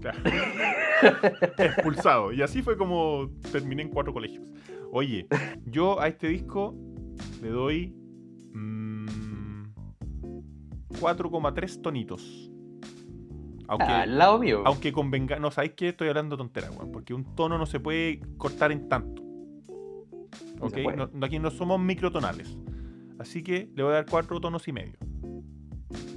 [0.00, 0.18] Claro.
[1.58, 2.32] Expulsado.
[2.32, 4.52] Y así fue como terminé en cuatro colegios.
[4.92, 5.26] Oye,
[5.66, 6.74] yo a este disco
[7.42, 7.94] le doy
[8.52, 9.64] mm,
[11.00, 12.50] 4,3 tonitos.
[13.70, 14.62] Aunque, Ah, al lado mío.
[14.64, 15.38] aunque convenga.
[15.38, 15.88] No, ¿sabéis qué?
[15.90, 16.90] Estoy hablando tontera, weón.
[16.90, 19.22] Porque un tono no se puede cortar en tanto.
[20.58, 20.74] No ¿Ok?
[20.74, 20.96] se puede.
[20.96, 22.56] No- no- aquí no somos microtonales.
[23.18, 24.94] Así que le voy a dar cuatro tonos y medio.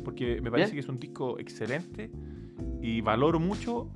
[0.03, 0.75] Porque me parece Bien.
[0.75, 2.11] que es un disco excelente
[2.81, 3.91] y valoro mucho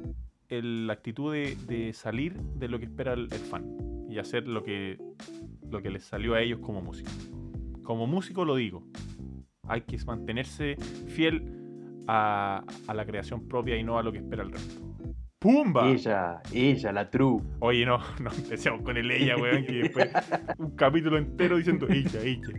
[0.49, 3.65] el- la actitud de, de salir de lo que espera el, el fan
[4.09, 4.97] y hacer lo que,
[5.69, 7.09] lo que les salió a ellos como músico.
[7.83, 8.83] Como músico lo digo,
[9.67, 10.75] hay que mantenerse
[11.07, 14.81] fiel a, a la creación propia y no a lo que espera el resto.
[15.45, 15.87] ¡Pumba!
[15.89, 17.39] Ella, ella, la true.
[17.59, 20.09] Oye, no, no empecemos con el ella, weón, que después
[20.57, 22.49] un capítulo entero diciendo ella, ella.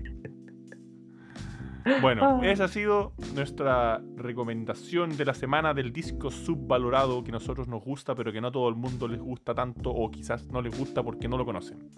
[2.00, 2.40] Bueno, Ah.
[2.44, 7.82] esa ha sido nuestra recomendación de la semana del disco subvalorado que a nosotros nos
[7.82, 10.76] gusta, pero que no a todo el mundo les gusta tanto, o quizás no les
[10.76, 11.90] gusta porque no lo conocen.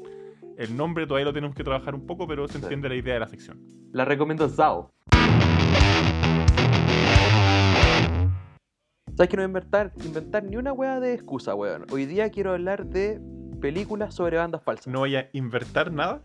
[0.58, 2.64] El nombre todavía lo tenemos que trabajar un poco, pero se Sí.
[2.64, 3.60] entiende la idea de la sección.
[3.92, 4.92] La recomiendo Zao.
[9.18, 11.86] ¿Sabes que no voy a inventar, inventar ni una wea de excusa, weón?
[11.90, 13.20] Hoy día quiero hablar de
[13.60, 14.86] películas sobre bandas falsas.
[14.86, 16.22] No voy a invertir nada.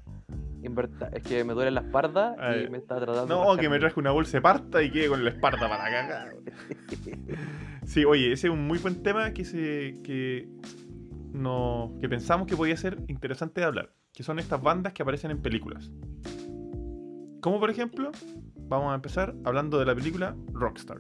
[0.62, 4.00] Inverta- es que me duele la espalda y me está tratando No, que me traje
[4.00, 6.36] una bolsa de parta y quede con la esparta para cagar.
[7.88, 10.48] Sí, oye, ese es un muy buen tema que se que
[11.34, 15.32] no que pensamos que podía ser interesante de hablar, que son estas bandas que aparecen
[15.32, 15.90] en películas.
[17.42, 18.12] Como por ejemplo,
[18.70, 21.00] vamos a empezar hablando de la película Rockstar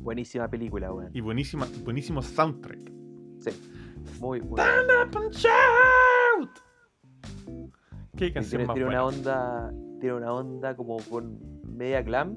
[0.00, 1.10] Buenísima película, weón.
[1.12, 2.92] y buenísima buenísimo soundtrack.
[3.40, 3.50] Sí.
[4.20, 4.60] Muy, muy
[5.10, 5.46] Punch
[6.36, 6.50] Out.
[8.16, 9.04] Qué canción tiene, más tiene buena.
[9.04, 12.36] una onda tiene una onda como con media glam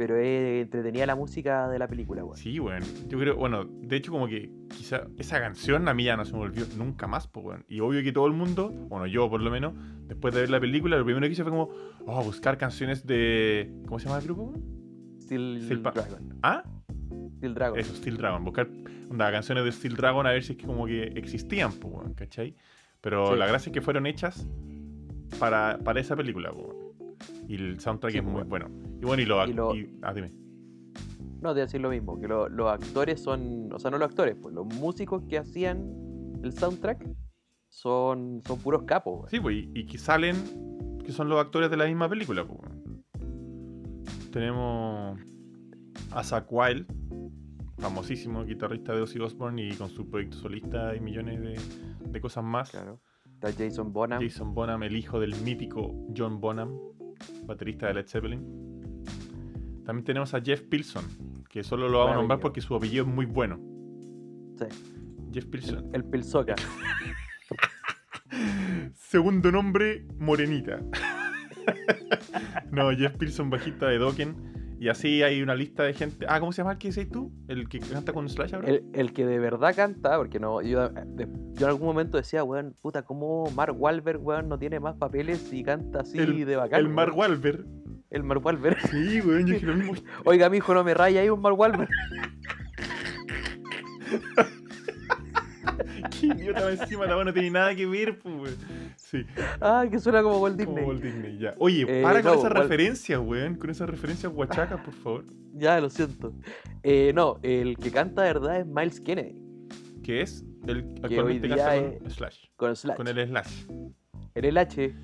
[0.00, 2.38] pero es entretenida la música de la película weón.
[2.38, 2.82] Sí, weón.
[3.08, 6.32] Yo creo, bueno, de hecho como que quizá esa canción a mí ya no se
[6.32, 7.66] me volvió nunca más, pues, weón.
[7.68, 9.74] Y obvio que todo el mundo, bueno, yo por lo menos,
[10.06, 11.68] después de ver la película, lo primero que hice fue como,
[12.06, 13.70] oh, buscar canciones de...
[13.84, 14.44] ¿Cómo se llama el grupo?
[14.44, 14.79] weón?
[15.36, 16.62] Steel Dragon Ah,
[17.38, 18.44] Steel Dragon eso, Steel Dragon.
[18.44, 18.68] Buscar
[19.10, 21.72] onda, canciones de Steel Dragon a ver si es que como que existían,
[22.14, 22.54] ¿cachai?
[23.00, 23.38] Pero Sí.
[23.38, 24.46] la gracia es que fueron hechas
[25.38, 26.52] para, para esa película.
[27.48, 28.68] Y el soundtrack Sí, es muy bueno.
[29.00, 29.46] Y bueno, y lo...
[29.46, 30.30] Y lo- y- ah, dime.
[31.40, 33.96] no te voy a decir lo mismo que lo- los actores son o sea no
[33.98, 35.90] los actores pues los músicos que hacían
[36.42, 37.06] el soundtrack
[37.68, 39.30] son son puros capos.
[39.30, 40.36] Sí, pues, y, y que salen,
[41.04, 42.58] que son los actores de la misma película, pues.
[44.30, 45.18] Tenemos
[46.12, 46.86] a Zach Wild,
[47.78, 51.60] famosísimo guitarrista de Ozzy Osbourne y con su proyecto solista y millones de,
[52.10, 52.70] de cosas más.
[52.70, 53.00] claro
[53.40, 56.76] está Jason Bonham Jason Bonham, el hijo del mítico John Bonham,
[57.44, 59.02] baterista de Led Zeppelin.
[59.84, 61.04] También tenemos a Jeff Pilson,
[61.48, 63.58] que solo lo vamos a nombrar porque su apellido es muy bueno.
[64.58, 64.66] sí,
[65.32, 65.86] Jeff Pilson.
[65.88, 66.54] el, el Pilsoca
[68.94, 70.80] Segundo nombre, Morenita.
[72.72, 74.50] no, Jeff Pilson, bajista de Dokken.
[74.78, 76.24] Y así hay una lista de gente.
[76.26, 77.30] Ah, ¿cómo se llama el que dices tú?
[77.48, 78.68] ¿El que canta con Slash ahora?
[78.68, 82.42] el, el que de verdad canta porque no yo, de- yo en algún momento decía
[82.44, 86.56] weón puta cómo Mark Wahlberg weón no tiene más papeles y canta así El- de
[86.56, 87.14] bacán el Mark.
[87.14, 87.66] Wahlberg.
[88.08, 89.92] el Mark Wahlberg Sí, weón, yo dije lo mismo.
[90.24, 91.88] oiga mijo no me raya ahí un Mark Wahlberg
[96.26, 98.56] idiota encima, la no tiene nada que ver, pues.
[98.96, 99.24] Sí,
[99.60, 101.54] ay que suena como Walt como Disney Walt Disney, ya.
[101.58, 103.54] Oye, Eh, para con esas Walt- referencias, weón.
[103.56, 105.24] Con esas referencias guachacas, por favor.
[105.52, 106.32] Ya, lo siento.
[106.84, 109.42] Eh, no, el que canta de verdad es Miles Kennedy,
[110.04, 112.44] Que es el que actualmente canta es- con Slash.
[112.56, 112.96] con Slash.
[112.96, 113.64] Con el Slash.
[114.36, 114.94] El H,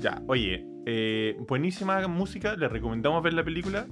[0.00, 3.86] Ya, oye, eh, buenísima música, les recomendamos ver la película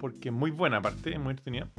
[0.00, 1.70] porque es muy buena aparte, es muy entretenida.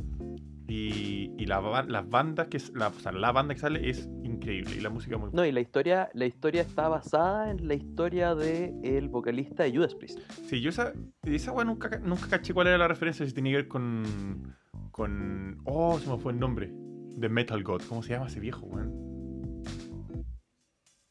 [0.71, 4.07] Y, y la las bandas que s- la, o sea, la banda que sale es
[4.23, 4.75] increíble.
[4.77, 5.41] y la música muy buena.
[5.41, 9.75] No, y la historia, la historia está basada en la historia de el vocalista de
[9.75, 10.19] Judas Priest.
[10.45, 10.93] Sí, yo esa,
[11.23, 14.55] esa weá nunca, ca- nunca caché cuál era la referencia, si tenía que ver con.
[14.91, 15.57] con.
[15.65, 16.71] Oh, se me fue el nombre.
[16.71, 17.81] De Metal God.
[17.89, 19.09] ¿Cómo se llama ese viejo, weón?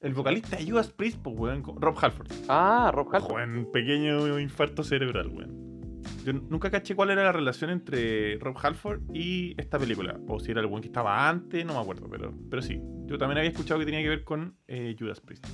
[0.01, 2.29] El vocalista de Judas Priest, pues, weón, Rob Halford.
[2.49, 3.33] Ah, Rob Halford.
[3.35, 5.78] Weón, pequeño infarto cerebral, weón.
[6.25, 10.19] Yo nunca caché cuál era la relación entre Rob Halford y esta película.
[10.29, 12.81] O si era el weón que estaba antes, no me acuerdo, pero, pero sí.
[13.07, 15.47] Yo también había escuchado que tenía que ver con eh, Judas Priest.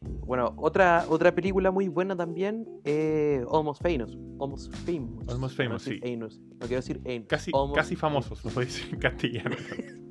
[0.00, 4.16] Bueno, otra, otra película muy buena también, eh, Almost Famous.
[4.40, 5.28] Almost Famous.
[5.28, 7.28] Almost Famous, Anus, No quiero decir Anus.
[7.28, 9.56] Casi, Almost casi famosos, lo decir en castellano.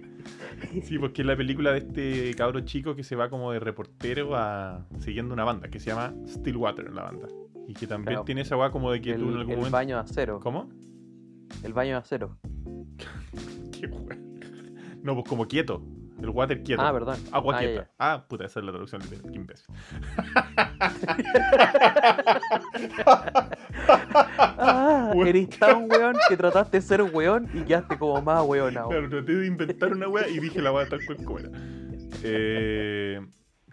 [0.83, 4.35] Sí, porque es la película de este cabro chico que se va como de reportero
[4.35, 7.27] a siguiendo una banda que se llama Stillwater, la banda.
[7.67, 8.25] Y que también Claro.
[8.25, 9.71] tiene esa weá como de que el, tú en algún el momento.
[9.71, 10.39] baño de acero.
[10.39, 10.69] ¿Cómo?
[11.63, 12.37] El baño de acero.
[13.71, 14.17] Qué weá.
[15.01, 15.81] No, pues como quieto.
[16.21, 16.81] El water quieto.
[16.81, 17.17] Ah, perdón.
[17.31, 17.91] Agua Ah, ya, quieta.
[17.99, 19.31] Ah, puta, esa es la traducción literal.
[19.31, 19.75] Qué imbécil.
[24.57, 28.97] Ah, eres tan weón que trataste de ser weón y quedaste como más weón ahora.
[28.99, 31.49] Claro, traté de inventar una weá y dije la weá tal cual como era.
[32.23, 33.19] Eh,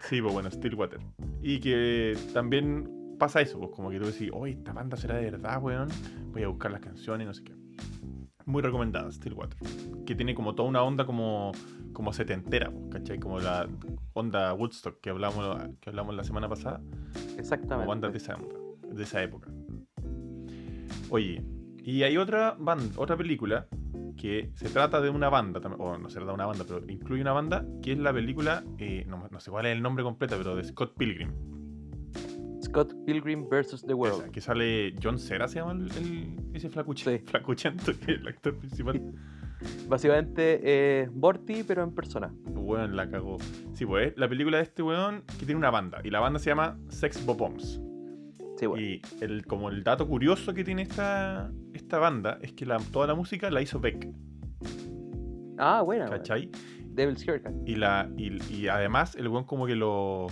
[0.01, 0.99] sí, pues bueno, Stillwater.
[1.41, 2.89] Y que también
[3.23, 5.87] pasa eso, pues como que tú decís, oye, esta banda será de verdad, weón.
[6.33, 7.55] Voy a buscar las canciones y no sé qué.
[8.45, 9.57] Muy recomendada, Stillwater.
[10.05, 11.53] Que tiene como toda una onda como,
[11.93, 13.19] como setentera, pues, ¿cachai?
[13.19, 13.69] Como la
[14.11, 16.81] onda Woodstock que hablamos, que hablamos la semana pasada.
[17.13, 17.87] Como Exactamente.
[17.87, 18.37] bandas de esa,
[18.93, 19.49] de esa época.
[21.09, 21.41] Oye,
[21.81, 23.67] y hay otra banda, otra película
[24.17, 27.21] que se trata de una banda, o no se trata de una banda, pero incluye
[27.21, 30.35] una banda, que es la película, eh, no, no sé cuál es el nombre completo,
[30.37, 31.62] pero de Scott Pilgrim.
[32.73, 33.83] Scott Pilgrim vs.
[33.85, 34.23] The World.
[34.23, 37.23] Esa, que sale John Cera, se llama el, el- ese flacuche, Sí.
[37.27, 38.99] flacuchento, que es el actor principal.
[39.87, 42.33] Básicamente eh, Morty, pero en persona.
[42.47, 43.37] Weón, la cagó.
[43.73, 46.39] Sí, pues es la película de este weón que tiene una banda, y la banda
[46.39, 47.79] se llama Sex Bobombs.
[48.57, 48.83] Sí, bueno.
[48.83, 53.05] Y el, como el dato curioso que tiene esta, esta banda es que la- toda
[53.07, 54.09] la música la hizo Beck,
[55.57, 56.05] Ah, buena.
[56.05, 56.17] buena.
[56.17, 56.49] ¿cachai?
[56.87, 57.53] Devil's Haircut.
[57.67, 60.27] Y, la, y, y además el weón como que lo,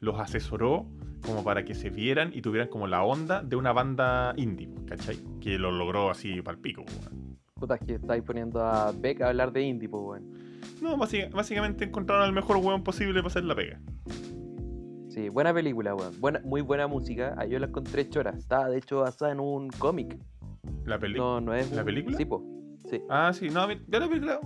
[0.00, 0.86] los asesoró
[1.24, 5.18] como para que se vieran y tuvieran como la onda de una banda indie, ¿cachai?
[5.40, 7.38] Que lo logró así pal pico, weón.
[7.54, 10.32] Puta, es que estáis poniendo a Beck a hablar de indie, pues, weón.
[10.80, 13.80] No, básica- básicamente encontraron al mejor weón posible para hacer la pega.
[15.08, 16.18] Sí, buena película, weón.
[16.20, 17.34] Buena, muy buena música.
[17.36, 18.30] Ah, yo la encontré chora.
[18.30, 20.16] Está, de hecho, basada en un cómic.
[20.86, 21.24] La película.
[21.24, 21.70] No, no es.
[21.72, 22.16] ¿La un- película?
[22.16, 22.42] Sí, po.
[22.92, 23.00] Sí.
[23.08, 24.38] Ah, sí, no, ya la película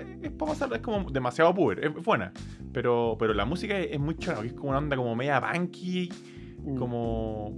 [0.00, 2.34] eh, es para pasarla, es como demasiado puber, es buena.
[2.70, 6.10] Pero, pero la música es, es muy chora, es como una onda como media punky,
[6.64, 6.76] Mm.
[6.76, 7.50] como,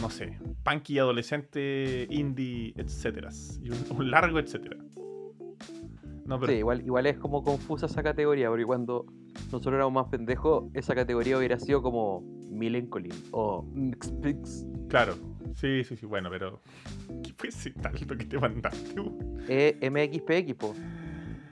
[0.00, 3.28] no sé, punky adolescente, indie, etcétera.
[3.62, 4.76] Y un, un largo etcétera.
[6.26, 9.04] No, pero Sí, igual, igual es como confusa esa categoría, porque cuando
[9.54, 14.66] nosotros éramos más pendejos, esa categoría hubiera sido como Milencolin o Nxpix.
[14.88, 15.14] claro.
[15.54, 16.60] Sí, sí, sí, bueno, pero
[17.22, 19.00] ¿qué fue ese talento que te mandaste?
[19.00, 19.38] weón?
[19.48, 20.74] E MXPX, po.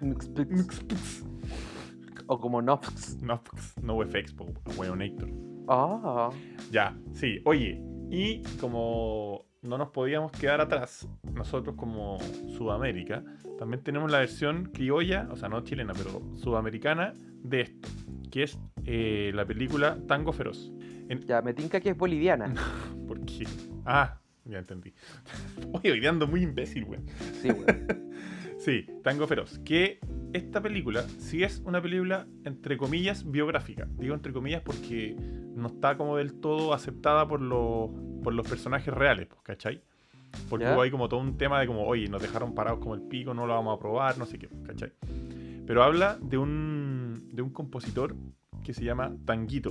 [0.00, 1.24] Nxpix.
[2.26, 3.22] O como Nofx.
[3.22, 4.46] No, pues, no FX, po,
[4.76, 5.30] weón, Héctor.
[5.68, 6.30] Ah,
[6.72, 7.40] Ya, sí.
[7.44, 7.80] Oye,
[8.10, 12.18] y como no nos podíamos quedar atrás, nosotros como
[12.56, 13.22] Sudamérica,
[13.58, 17.88] también tenemos la versión criolla, o sea, no chilena, pero sudamericana de esto,
[18.30, 20.72] que es eh, la película Tango Feroz.
[21.26, 22.52] ya, me tinca que es boliviana.
[23.06, 23.46] ¿Por qué?
[23.84, 24.92] Ah, ya entendí.
[25.72, 27.00] Oye, hoy ando muy imbécil, güey.
[27.40, 27.86] Sí, weón.
[28.64, 29.58] Sí, Tango Feroz.
[29.60, 29.98] Que
[30.32, 33.88] esta película sí es una película, entre comillas, biográfica.
[33.98, 35.16] Digo entre comillas porque
[35.54, 37.90] no está como del todo aceptada por los,
[38.22, 39.82] por los personajes reales, pues, ¿cachai?
[40.48, 40.74] Porque Ya.
[40.74, 43.34] hubo ahí como todo un tema de como, oye, nos dejaron parados como el pico,
[43.34, 44.92] no lo vamos a probar, no sé qué, ¿cachai?
[45.66, 48.14] Pero habla de un, de un compositor
[48.64, 49.70] que se llama Tanguito,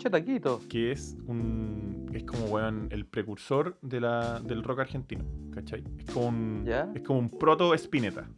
[0.00, 0.60] Che, taquito.
[0.68, 5.84] que es un es como weón el precursor de la, del rock argentino, ¿cachai?
[5.98, 6.90] Es como un ¿Ya?
[6.94, 8.28] es como un proto Spinetta,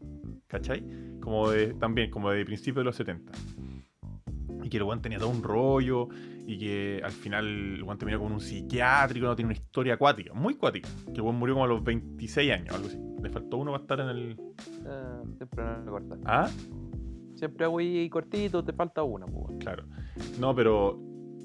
[0.49, 0.85] ¿cachai?
[1.21, 3.33] Como de también como de principios de los 70.
[4.65, 6.09] Y que el weón tenía todo un rollo
[6.47, 10.35] y que al final el weón terminó como un psiquiátrico, no tiene una historia acuática,
[10.35, 12.99] muy acuática, que el weón murió como a los 26 años, algo así.
[13.23, 14.37] Le faltó uno para estar en el
[14.87, 16.17] Ah, siempre una corta.
[16.25, 16.51] Ah,
[17.35, 19.47] Siempre voy cortito, te falta una, pues.
[19.49, 19.59] weón.
[19.59, 19.85] Claro.
[20.39, 21.01] No, pero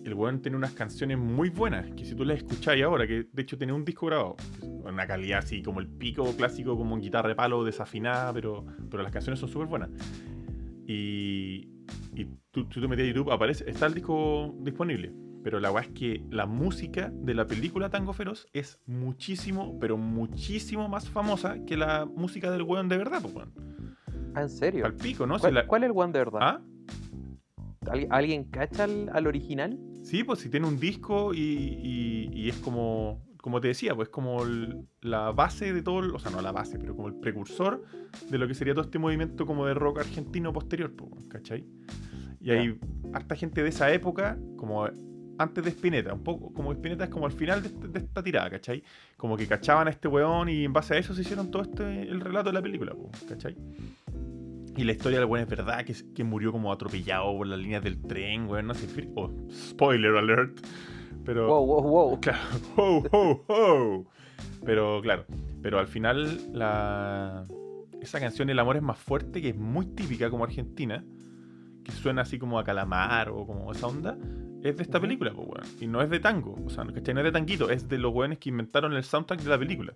[0.08, 3.42] el weón tiene unas canciones muy buenas, que si tú las escucháis ahora, que de
[3.42, 7.30] hecho tiene un disco grabado, una calidad así como el pico clásico, como en guitarra
[7.30, 9.90] de palo desafinada, pero, pero las canciones son súper buenas.
[10.86, 11.70] Y,
[12.16, 15.12] y tú, tú te metes a YouTube, aparece, está el disco disponible.
[15.44, 19.98] Pero la weá es que la música de la película Tango Feroz es muchísimo, pero
[19.98, 23.54] muchísimo más famosa que la música del weón de verdad, pues weón.
[24.36, 24.86] Ah, ¿en serio?
[24.86, 25.36] Al pico, ¿no?
[25.36, 26.40] Si ¿Cuál, la- cuál es el one de verdad?
[26.42, 26.62] ¿Ah?
[27.92, 29.78] ¿Al- ¿Alguien cacha al, al original?
[30.10, 34.08] Sí, pues si tiene un disco y, y- y es como, como te decía, pues
[34.10, 37.16] como el- la base de todo, el- o sea, no la base, pero como el
[37.16, 37.84] precursor
[38.30, 40.94] de lo que sería todo este movimiento como de rock argentino posterior,
[41.28, 41.66] ¿cachai?
[42.40, 42.80] Y hay
[43.14, 44.88] harta gente de esa época, como
[45.40, 48.24] antes de Spinetta, un poco como Spinetta es como al final de, este- de esta
[48.24, 48.84] tirada, ¿cachai?
[49.18, 52.04] Como que cachaban a este weón y en base a eso se hicieron todo este,
[52.04, 52.96] el relato de la película,
[53.28, 53.56] ¿cachai?
[54.78, 57.84] Y la historia del weón es verdad, que, que murió como atropellado por las líneas
[57.84, 59.10] del tren, weón, no sé.
[59.16, 60.60] oh, spoiler alert.
[61.26, 61.48] Pero.
[61.48, 62.20] Wow, wow, wow.
[62.22, 62.40] Claro,
[62.76, 64.06] ho, ho, ho.
[64.64, 65.26] Pero claro,
[65.62, 67.46] pero al final la
[68.02, 71.04] esa canción El amor es más fuerte, que es muy típica como argentina,
[71.84, 74.18] que suena así como a calamar o como esa onda,
[74.64, 75.68] es de esta película, pues, weón.
[75.80, 77.14] Y no es de tango, o sea, ¿cachai?
[77.14, 79.94] no es de tanguito, es de los weones que inventaron el soundtrack de la película.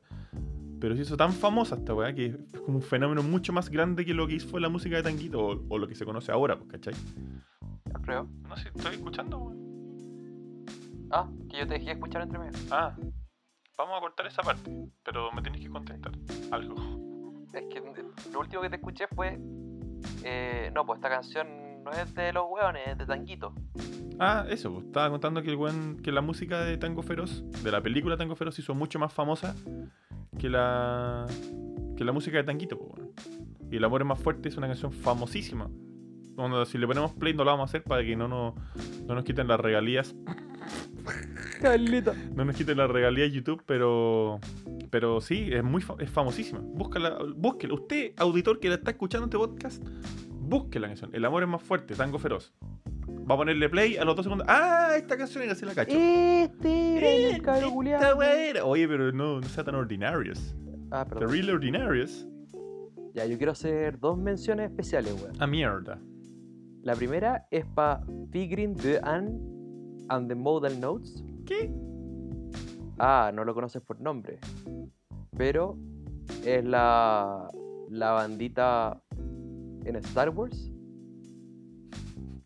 [0.81, 4.03] Pero se hizo tan famosa esta weá que es como un fenómeno mucho más grande
[4.03, 6.57] que lo que fue la música de tanguito o, o lo que se conoce ahora,
[6.57, 6.93] pues, ¿cachai?
[8.03, 8.27] Creo.
[8.49, 10.65] No sé, estoy escuchando, weón.
[11.11, 12.57] Ah, que yo te dejé escuchar entre medio.
[12.71, 12.95] Ah,
[13.77, 14.71] vamos a cortar esa parte,
[15.03, 16.11] pero me tienes que contestar
[16.51, 16.75] algo.
[17.53, 17.81] Es que
[18.31, 19.37] lo último que te escuché fue.
[20.23, 21.47] eh, no, pues esta canción
[21.83, 23.53] no es de los hueones, es de Tanguito.
[24.19, 27.71] Ah, eso, pues, estaba contando que, el weón- que la música de Tango Feroz, de
[27.71, 29.55] la película Tango Feroz, se hizo mucho más famosa
[30.37, 31.25] que la
[31.97, 33.11] que la música de Tanguito, weón.
[33.71, 35.69] Y El amor es más fuerte es una canción famosísima.
[36.35, 38.55] Cuando, si le ponemos play no lo vamos a hacer para que no nos,
[39.05, 40.15] no nos quiten las regalías.
[42.35, 44.39] No nos quiten las regalías de YouTube, pero
[44.89, 46.59] pero sí, es muy fa- es famosísima.
[46.61, 47.73] Búscala, búsquela.
[47.75, 49.83] Usted, auditor que la está escuchando este podcast,
[50.29, 51.11] busque la canción.
[51.13, 52.53] El amor es más fuerte, Tango Feroz.
[53.31, 54.45] Va a ponerle play a los dos segundos.
[54.49, 54.89] ¡Ah!
[54.97, 55.89] Esta canción es así la cacho.
[55.95, 58.65] Este era el Eh, cabro esta era.
[58.65, 60.53] Oye, pero no, no sea tan ordinarios.
[60.91, 61.27] Ah, perdón.
[61.29, 62.27] Terrible ordinarious.
[63.13, 65.41] Ya, yo quiero hacer dos menciones especiales, weón.
[65.41, 65.97] A mierda.
[66.83, 68.03] La primera es para
[68.33, 69.39] Figuring the An
[70.09, 71.23] and the Modal Notes.
[71.45, 71.71] ¿Qué?
[72.99, 74.39] Ah, no lo conoces por nombre.
[75.37, 75.77] Pero
[76.45, 77.49] es la,
[77.89, 79.01] la bandita
[79.85, 80.70] en Star Wars.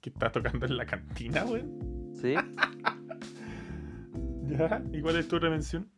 [0.05, 2.11] ¿Qué está tocando en la cantina, weón?
[2.13, 2.35] ¿Sí?
[4.47, 4.83] ¿Ya?
[4.93, 5.89] ¿Y cuál es tu otra mención?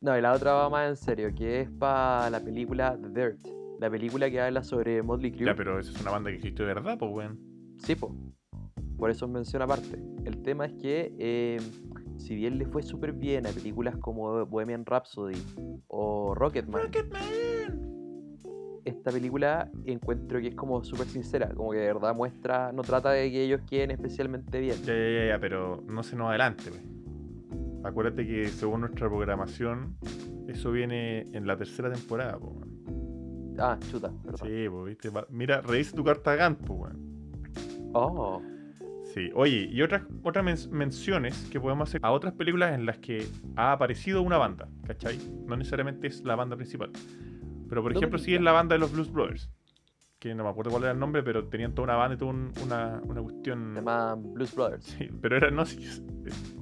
[0.00, 3.40] No, y la otra va más en serio, que es para la película The Dirt.
[3.80, 5.46] La película que habla sobre Motley Crue.
[5.46, 7.40] Ya, pero esa es una banda que existe de verdad, pues, weón.
[7.78, 8.14] Sí, po.
[8.96, 10.00] Por eso es mención aparte.
[10.24, 11.60] El tema es que, eh,
[12.18, 15.42] si bien le fue súper bien a películas como Bohemian Rhapsody
[15.88, 16.92] o Rocketman,
[18.84, 23.10] esta película encuentro que es como súper sincera, como que de verdad muestra, no trata
[23.12, 24.76] de que ellos queden especialmente bien.
[24.84, 27.82] Ya, ya, ya, pero no se nos adelante, weón.
[27.84, 29.96] Acuérdate que según nuestra programación,
[30.48, 32.54] eso viene en la tercera temporada, pues.
[33.58, 34.48] Ah, chuta, perdón.
[34.48, 35.10] Sí, pues, viste.
[35.30, 37.90] Mira, revisa tu carta Gantt, pues, weón.
[37.94, 38.40] Oh,
[39.12, 42.96] Sí, oye, y otras, otras men- menciones que podemos hacer a otras películas en las
[42.96, 43.26] que
[43.56, 45.18] ha aparecido una banda, ¿cachai?
[45.46, 46.90] No necesariamente es la banda principal.
[47.72, 49.48] Pero por ejemplo, sí es la banda de los Blues Brothers.
[50.18, 52.32] Que no me acuerdo cuál era el nombre, pero tenían toda una banda y toda
[52.32, 53.70] un- una, una cuestión.
[53.72, 54.84] se llama Blues Brothers.
[54.84, 55.78] Sí, pero era, no, sí,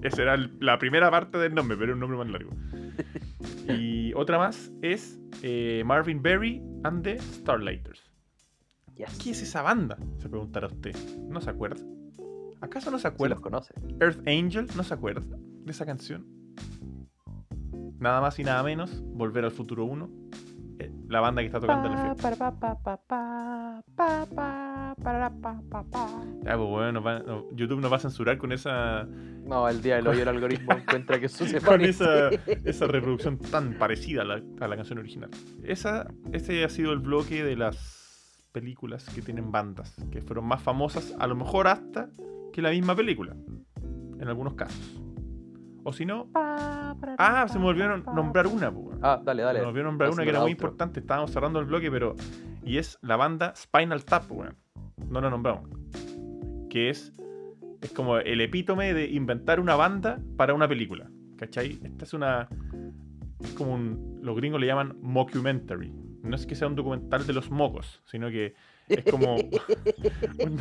[0.03, 2.51] esa era la primera parte del nombre, pero era un nombre más largo.
[3.69, 8.01] y otra más es eh, Marvin Berry and the Starlighters.
[8.95, 9.19] Yes.
[9.19, 9.99] ¿Qué es esa banda?
[10.19, 10.95] Se preguntará usted.
[11.29, 11.83] ¿No se acuerda?
[12.61, 13.35] ¿Acaso no se Sí acuerda?
[13.35, 13.75] los conoce.
[14.01, 16.25] Earth Angel, ¿no se acuerda de esa canción?
[17.99, 20.20] Nada más y nada menos, Volver al Futuro 1.
[21.11, 22.29] La banda que está tocando en la fiesta.
[26.45, 29.05] Ya, pues bueno, nos va- no- YouTube nos va a censurar con esa,
[29.45, 32.31] No, el día del hoy el algoritmo encuentra que eso se con esa,
[32.65, 35.31] esa reproducción tan parecida a la, a la canción original.
[35.65, 40.63] Esa, ese ha sido el bloque de las películas que tienen bandas, que fueron más
[40.63, 42.09] famosas, a lo mejor hasta
[42.53, 43.35] que la misma película,
[44.19, 45.03] en algunos casos.
[45.83, 49.01] O si no, ah, se me olvidó nombrar una, pues, weón.
[49.03, 49.61] Ah, dale, Se dale.
[49.61, 52.15] me olvidó nombrar una que era muy importante, estábamos cerrando el bloque, pero.
[52.65, 54.57] Y es la banda Spinal Tap, weón.
[55.09, 55.69] No la nombramos.
[56.69, 57.13] Que es.
[57.81, 61.11] Es como el epítome de inventar una banda para una película.
[61.39, 61.81] ¿Cachai?
[61.83, 62.49] Esta es una.
[63.43, 64.19] Es como un.
[64.23, 65.93] Los gringos le llaman mockumentary.
[66.23, 68.55] No es que sea un documental de los mocos, sino que
[68.91, 69.37] es como
[70.39, 70.61] un,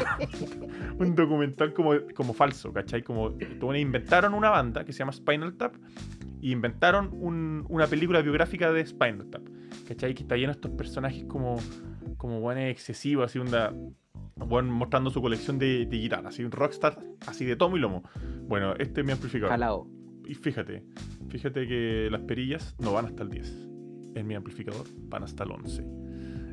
[1.00, 3.02] un documental como, como falso, ¿cachai?
[3.04, 3.36] Como
[3.76, 5.76] inventaron una banda que se llama Spinal Tap
[6.42, 9.44] y inventaron un- una película biográfica de Spinal Tap,
[9.88, 10.14] ¿cachai?
[10.14, 11.58] Que está lleno de estos personajes como,
[12.18, 13.74] como buenos excesivos, así onda,
[14.36, 18.04] buen mostrando su colección de, de guitarras, así un rockstar, así de tomo y lomo.
[18.48, 19.52] Bueno, este es mi amplificador.
[19.52, 19.88] Jalao.
[20.26, 20.84] Y fíjate,
[21.30, 23.68] fíjate que las perillas no van hasta el 10.
[24.16, 25.84] En mi amplificador van hasta el 11.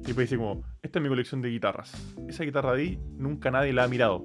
[0.06, 1.92] Y pues dice como, esta es mi colección de guitarras.
[2.28, 4.24] Esa guitarra de ahí nunca nadie la ha mirado.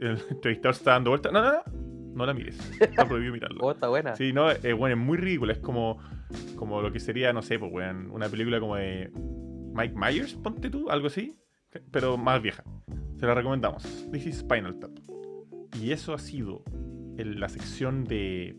[0.00, 1.30] el entrevistador se está dando vuelta.
[1.32, 1.90] No, no, no.
[2.14, 2.58] No la mires.
[2.80, 3.58] Está prohibido mirarla.
[3.62, 4.16] Oh, está buena.
[4.16, 5.52] Sí, no, eh, bueno, es muy ridícula.
[5.52, 5.98] Es como,
[6.56, 9.10] como lo que sería, no sé, pues, weón, una película como de
[9.74, 11.38] Mike Myers, ponte tú, algo así,
[11.90, 12.64] pero más vieja.
[13.18, 13.84] Se la recomendamos.
[14.10, 14.90] This is Spinal Tap.
[15.80, 16.64] Y eso ha sido
[17.16, 18.56] la sección de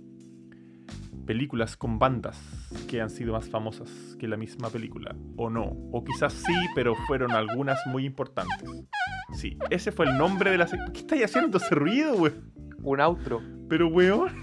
[1.31, 2.37] películas con bandas
[2.89, 5.63] que han sido más famosas que la misma película, o no.
[5.93, 8.57] O quizás sí, pero fueron algunas muy importantes.
[9.33, 10.91] Sí, ese fue el nombre de la sección.
[10.91, 12.51] ¿Qué estáis haciendo ese ruido, weón?
[12.83, 13.41] Un outro.
[13.69, 14.33] Pero, weón,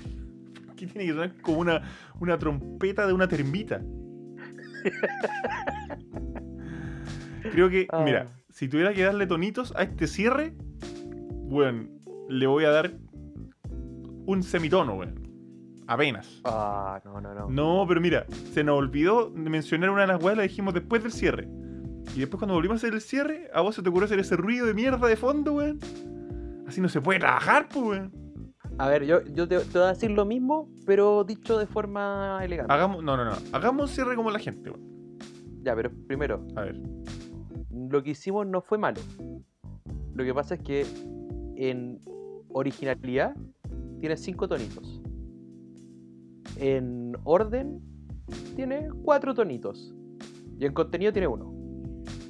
[0.78, 1.82] ¿qué tiene que sonar como una,
[2.20, 3.82] una trompeta de una termita?
[7.53, 8.03] Creo que, Ah.
[8.03, 10.55] mira, si tuviera que darle tonitos a este cierre,
[11.51, 11.91] weón,
[12.30, 12.93] le voy a dar
[14.24, 15.28] un semitono, weón.
[15.89, 16.41] Apenas.
[16.45, 17.49] Ah, no, no, no.
[17.49, 21.11] No, pero mira, se nos olvidó mencionar una de las weas, la dijimos después del
[21.12, 21.49] cierre.
[22.14, 24.36] Y después cuando volvimos a hacer el cierre, a vos se te ocurrió hacer ese
[24.36, 25.78] ruido de mierda de fondo, weón.
[26.66, 28.12] Así no se puede trabajar, pues, weón.
[28.76, 32.39] A ver, yo, yo te, te voy a decir lo mismo, pero dicho de forma
[32.43, 32.72] elegante.
[32.72, 33.32] Hagamos, no, no, no.
[33.53, 35.18] Hagamos un cierre como la gente, weón.
[35.62, 36.80] Ya, pero primero, A ver.
[37.70, 39.01] lo que hicimos no fue malo.
[40.14, 40.86] Lo que pasa es que
[41.57, 41.99] en
[42.51, 43.34] originalidad
[44.01, 45.01] tiene cinco tonitos.
[46.57, 47.81] En orden
[48.57, 49.95] tiene cuatro tonitos.
[50.59, 51.55] Y en contenido tiene uno.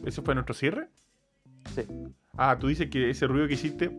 [0.04, 0.88] ¿Eso fue nuestro cierre?
[1.74, 1.82] Sí.
[2.36, 3.96] Ah, tú dices que ese ruido que hiciste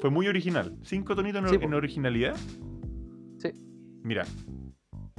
[0.00, 0.76] fue muy original.
[0.82, 1.76] ¿Cinco tonitos en, Sí, en po.
[1.76, 2.36] originalidad?
[3.38, 3.50] Sí.
[4.02, 4.24] Mira,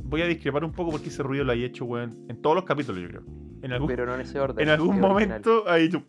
[0.03, 2.65] voy a discrepar un poco porque ese ruido lo hay hecho, weón, en todos los
[2.65, 3.23] capítulos, yo creo.
[3.61, 4.63] En algún, Pero no en ese orden.
[4.63, 5.09] en algún original.
[5.11, 6.03] momento ha hecho...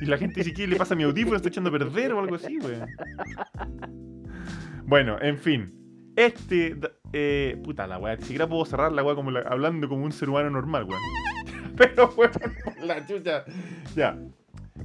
[0.00, 1.36] Y la gente dice, ¿qué le pasa a mi audífono?
[1.36, 2.86] ¿Está echando a perder o algo así, weón?
[4.86, 5.77] Bueno, en fin.
[6.18, 6.76] Este...
[7.12, 8.16] Eh, puta la weá.
[8.16, 11.00] Ni siquiera puedo cerrar la weá como la- hablando como un ser humano normal, weón.
[11.76, 12.32] Pero, weón,
[12.82, 13.44] la chucha.
[13.94, 14.18] Ya.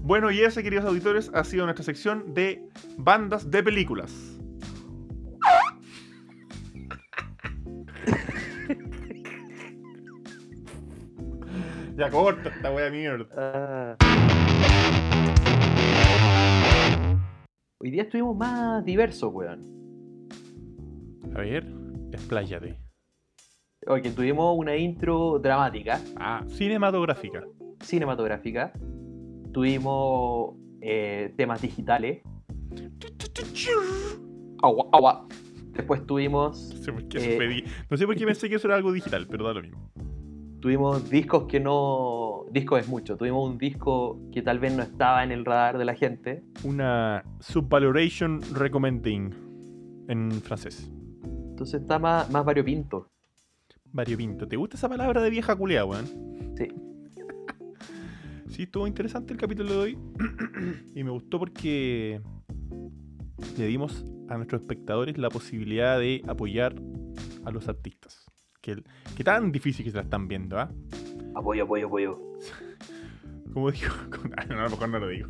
[0.02, 2.62] Bueno, y ese, queridos auditores, ha sido nuestra sección de
[2.98, 4.12] bandas de películas.
[11.98, 13.26] ya corta esta de mierda.
[13.36, 13.96] Ah.
[17.80, 19.83] Hoy día estuvimos más diversos, weón.
[21.36, 21.66] A ver,
[22.12, 22.78] expláyate.
[23.88, 27.44] Oye, tuvimos una intro dramática, Ah, cinematográfica.
[27.82, 28.72] cinematográfica.
[29.52, 32.22] Tuvimos eh, temas digitales.
[34.62, 35.28] Agua, agua.
[35.74, 37.38] Después tuvimos, No sé por qué, Eh.
[37.38, 39.92] pedí- no sé por qué pensé que eso era algo digital, pero da lo mismo.
[40.62, 42.46] tuvimos discos que no.
[42.52, 43.18] Discos es mucho.
[43.18, 46.46] Tuvimos un disco que tal vez no estaba en el radar de la gente.
[46.64, 49.34] Una subvaloration recommending
[50.08, 50.90] en francés.
[51.64, 53.10] Entonces está más, más variopinto.
[53.94, 54.46] Variopinto.
[54.46, 56.06] ¿Te gusta esa palabra de vieja culea, weón?
[56.58, 56.68] Sí.
[58.50, 59.98] Sí, estuvo interesante el capítulo de hoy.
[60.94, 62.20] y me gustó porque
[63.58, 66.76] le dimos a nuestros espectadores la posibilidad de apoyar
[67.46, 68.26] a los artistas.
[68.62, 68.84] Que,
[69.16, 70.70] que tan difícil que se la están viendo, ¿ah?
[71.34, 72.20] Apoyo, apoyo, apoyo.
[73.54, 73.94] Como digo,
[74.36, 75.30] Ah, no, a lo mejor no lo digo.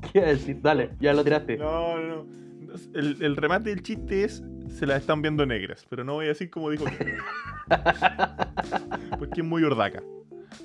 [0.00, 0.60] ¿Qué iba a decir?
[0.60, 1.56] Dale, ya lo tiraste.
[1.56, 2.43] No, no, no.
[2.92, 6.28] El, el remate del chiste es se las están viendo negras, pero no voy a
[6.28, 7.16] decir como dijo que.
[9.18, 10.02] Porque es muy ordaca.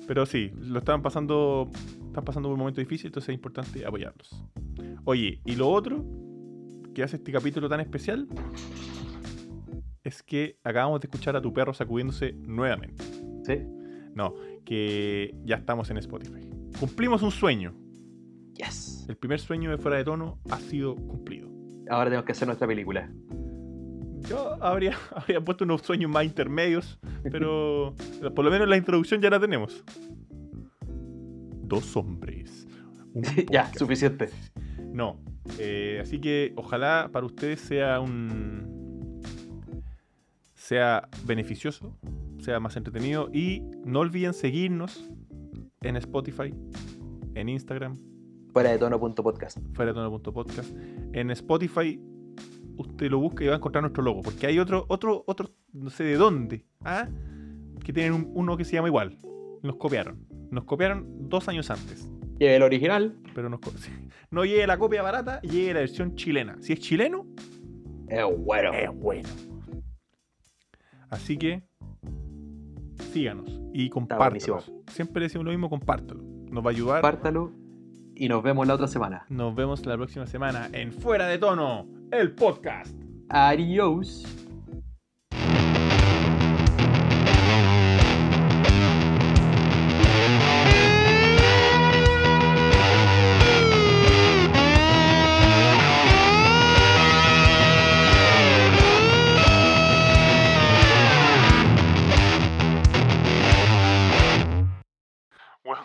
[0.06, 1.70] Pero sí, lo estaban pasando.
[2.06, 4.44] Están pasando por un momento difícil, entonces es importante apoyarlos.
[5.04, 6.04] Oye, y lo otro
[6.92, 8.26] que hace este capítulo tan especial
[10.02, 13.04] es que acabamos de escuchar a tu perro sacudiéndose nuevamente.
[13.44, 13.62] ¿Sí?
[14.14, 14.34] No,
[14.64, 16.50] que ya estamos en Spotify.
[16.80, 17.74] Cumplimos un sueño.
[18.54, 19.06] Yes.
[19.08, 21.59] El primer sueño de fuera de tono ha sido cumplido.
[21.90, 23.10] Ahora tenemos que hacer nuestra película.
[24.28, 27.94] Yo habría, habría puesto unos sueños más intermedios, pero
[28.34, 29.84] por lo menos la introducción ya la tenemos.
[31.64, 32.68] Dos hombres.
[33.50, 34.30] ya, suficiente.
[34.92, 35.20] No.
[35.58, 39.20] eh, así que ojalá para ustedes sea un.
[40.54, 41.96] sea beneficioso,
[42.38, 43.30] sea más entretenido.
[43.32, 45.10] Y no olviden seguirnos
[45.80, 46.54] en Spotify,
[47.34, 47.96] en Instagram,
[48.52, 49.58] Fuera de tono.podcast.
[49.74, 50.70] fuera de tono.podcast.
[51.12, 52.00] En Spotify
[52.76, 54.22] usted lo busca y va a encontrar nuestro logo.
[54.22, 57.08] Porque hay otro, otro, otro, no sé de dónde, ¿ah?
[57.84, 59.18] que tienen un- uno que se llama igual.
[59.62, 60.26] Nos copiaron.
[60.50, 62.10] Nos copiaron dos años antes.
[62.38, 63.60] Y el original Pero nos
[64.30, 66.56] no llegue la copia barata, llegue la versión chilena.
[66.60, 67.26] Si es chileno,
[68.08, 68.72] es bueno.
[68.72, 69.28] es bueno.
[71.10, 71.62] Así que
[73.12, 74.60] síganos y compártelo.
[74.88, 76.22] Siempre decimos lo mismo, compártelo.
[76.50, 77.00] Nos va a ayudar.
[77.02, 77.52] Compártalo
[78.20, 79.24] y nos vemos la otra semana.
[79.30, 82.94] Nos vemos la próxima semana en Fuera de Tono, el podcast.
[83.30, 84.26] Adiós.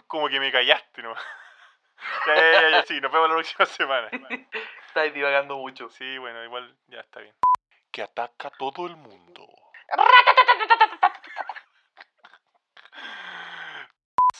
[0.07, 1.21] como que me callaste nomás
[2.27, 4.09] ya, ya, ya, ya, sí, nos vemos la próxima semana.
[4.87, 5.89] Estáis divagando mucho.
[5.89, 7.35] Sí, bueno, igual ya está bien.
[7.91, 9.45] Que ataca a todo el mundo.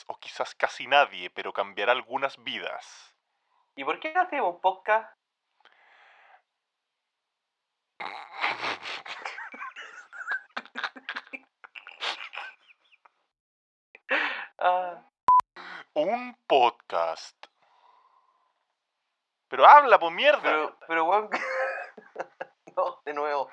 [0.07, 3.15] O quizás casi nadie, pero cambiará algunas vidas.
[3.75, 5.11] ¿Y por qué no hacemos un podcast?
[14.57, 15.03] Ah,
[15.93, 17.44] Un podcast.
[19.55, 20.41] Pero habla, pues mierda.
[20.41, 21.29] pero, pero, weón.
[22.75, 23.49] no, de nuevo.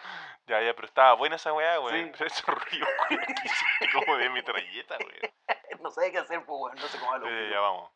[0.49, 2.07] Ya, ya, pero estaba buena esa weá, weón.
[2.07, 2.13] Sí.
[2.19, 5.33] Pero esos ruidos culiao, que hiciste como de metralleta, weón.
[5.81, 6.75] No sé qué hacer, pues, weón.
[6.75, 7.29] No sé cómo Ya, hablo.
[7.31, 7.92] ya, ya, vamos.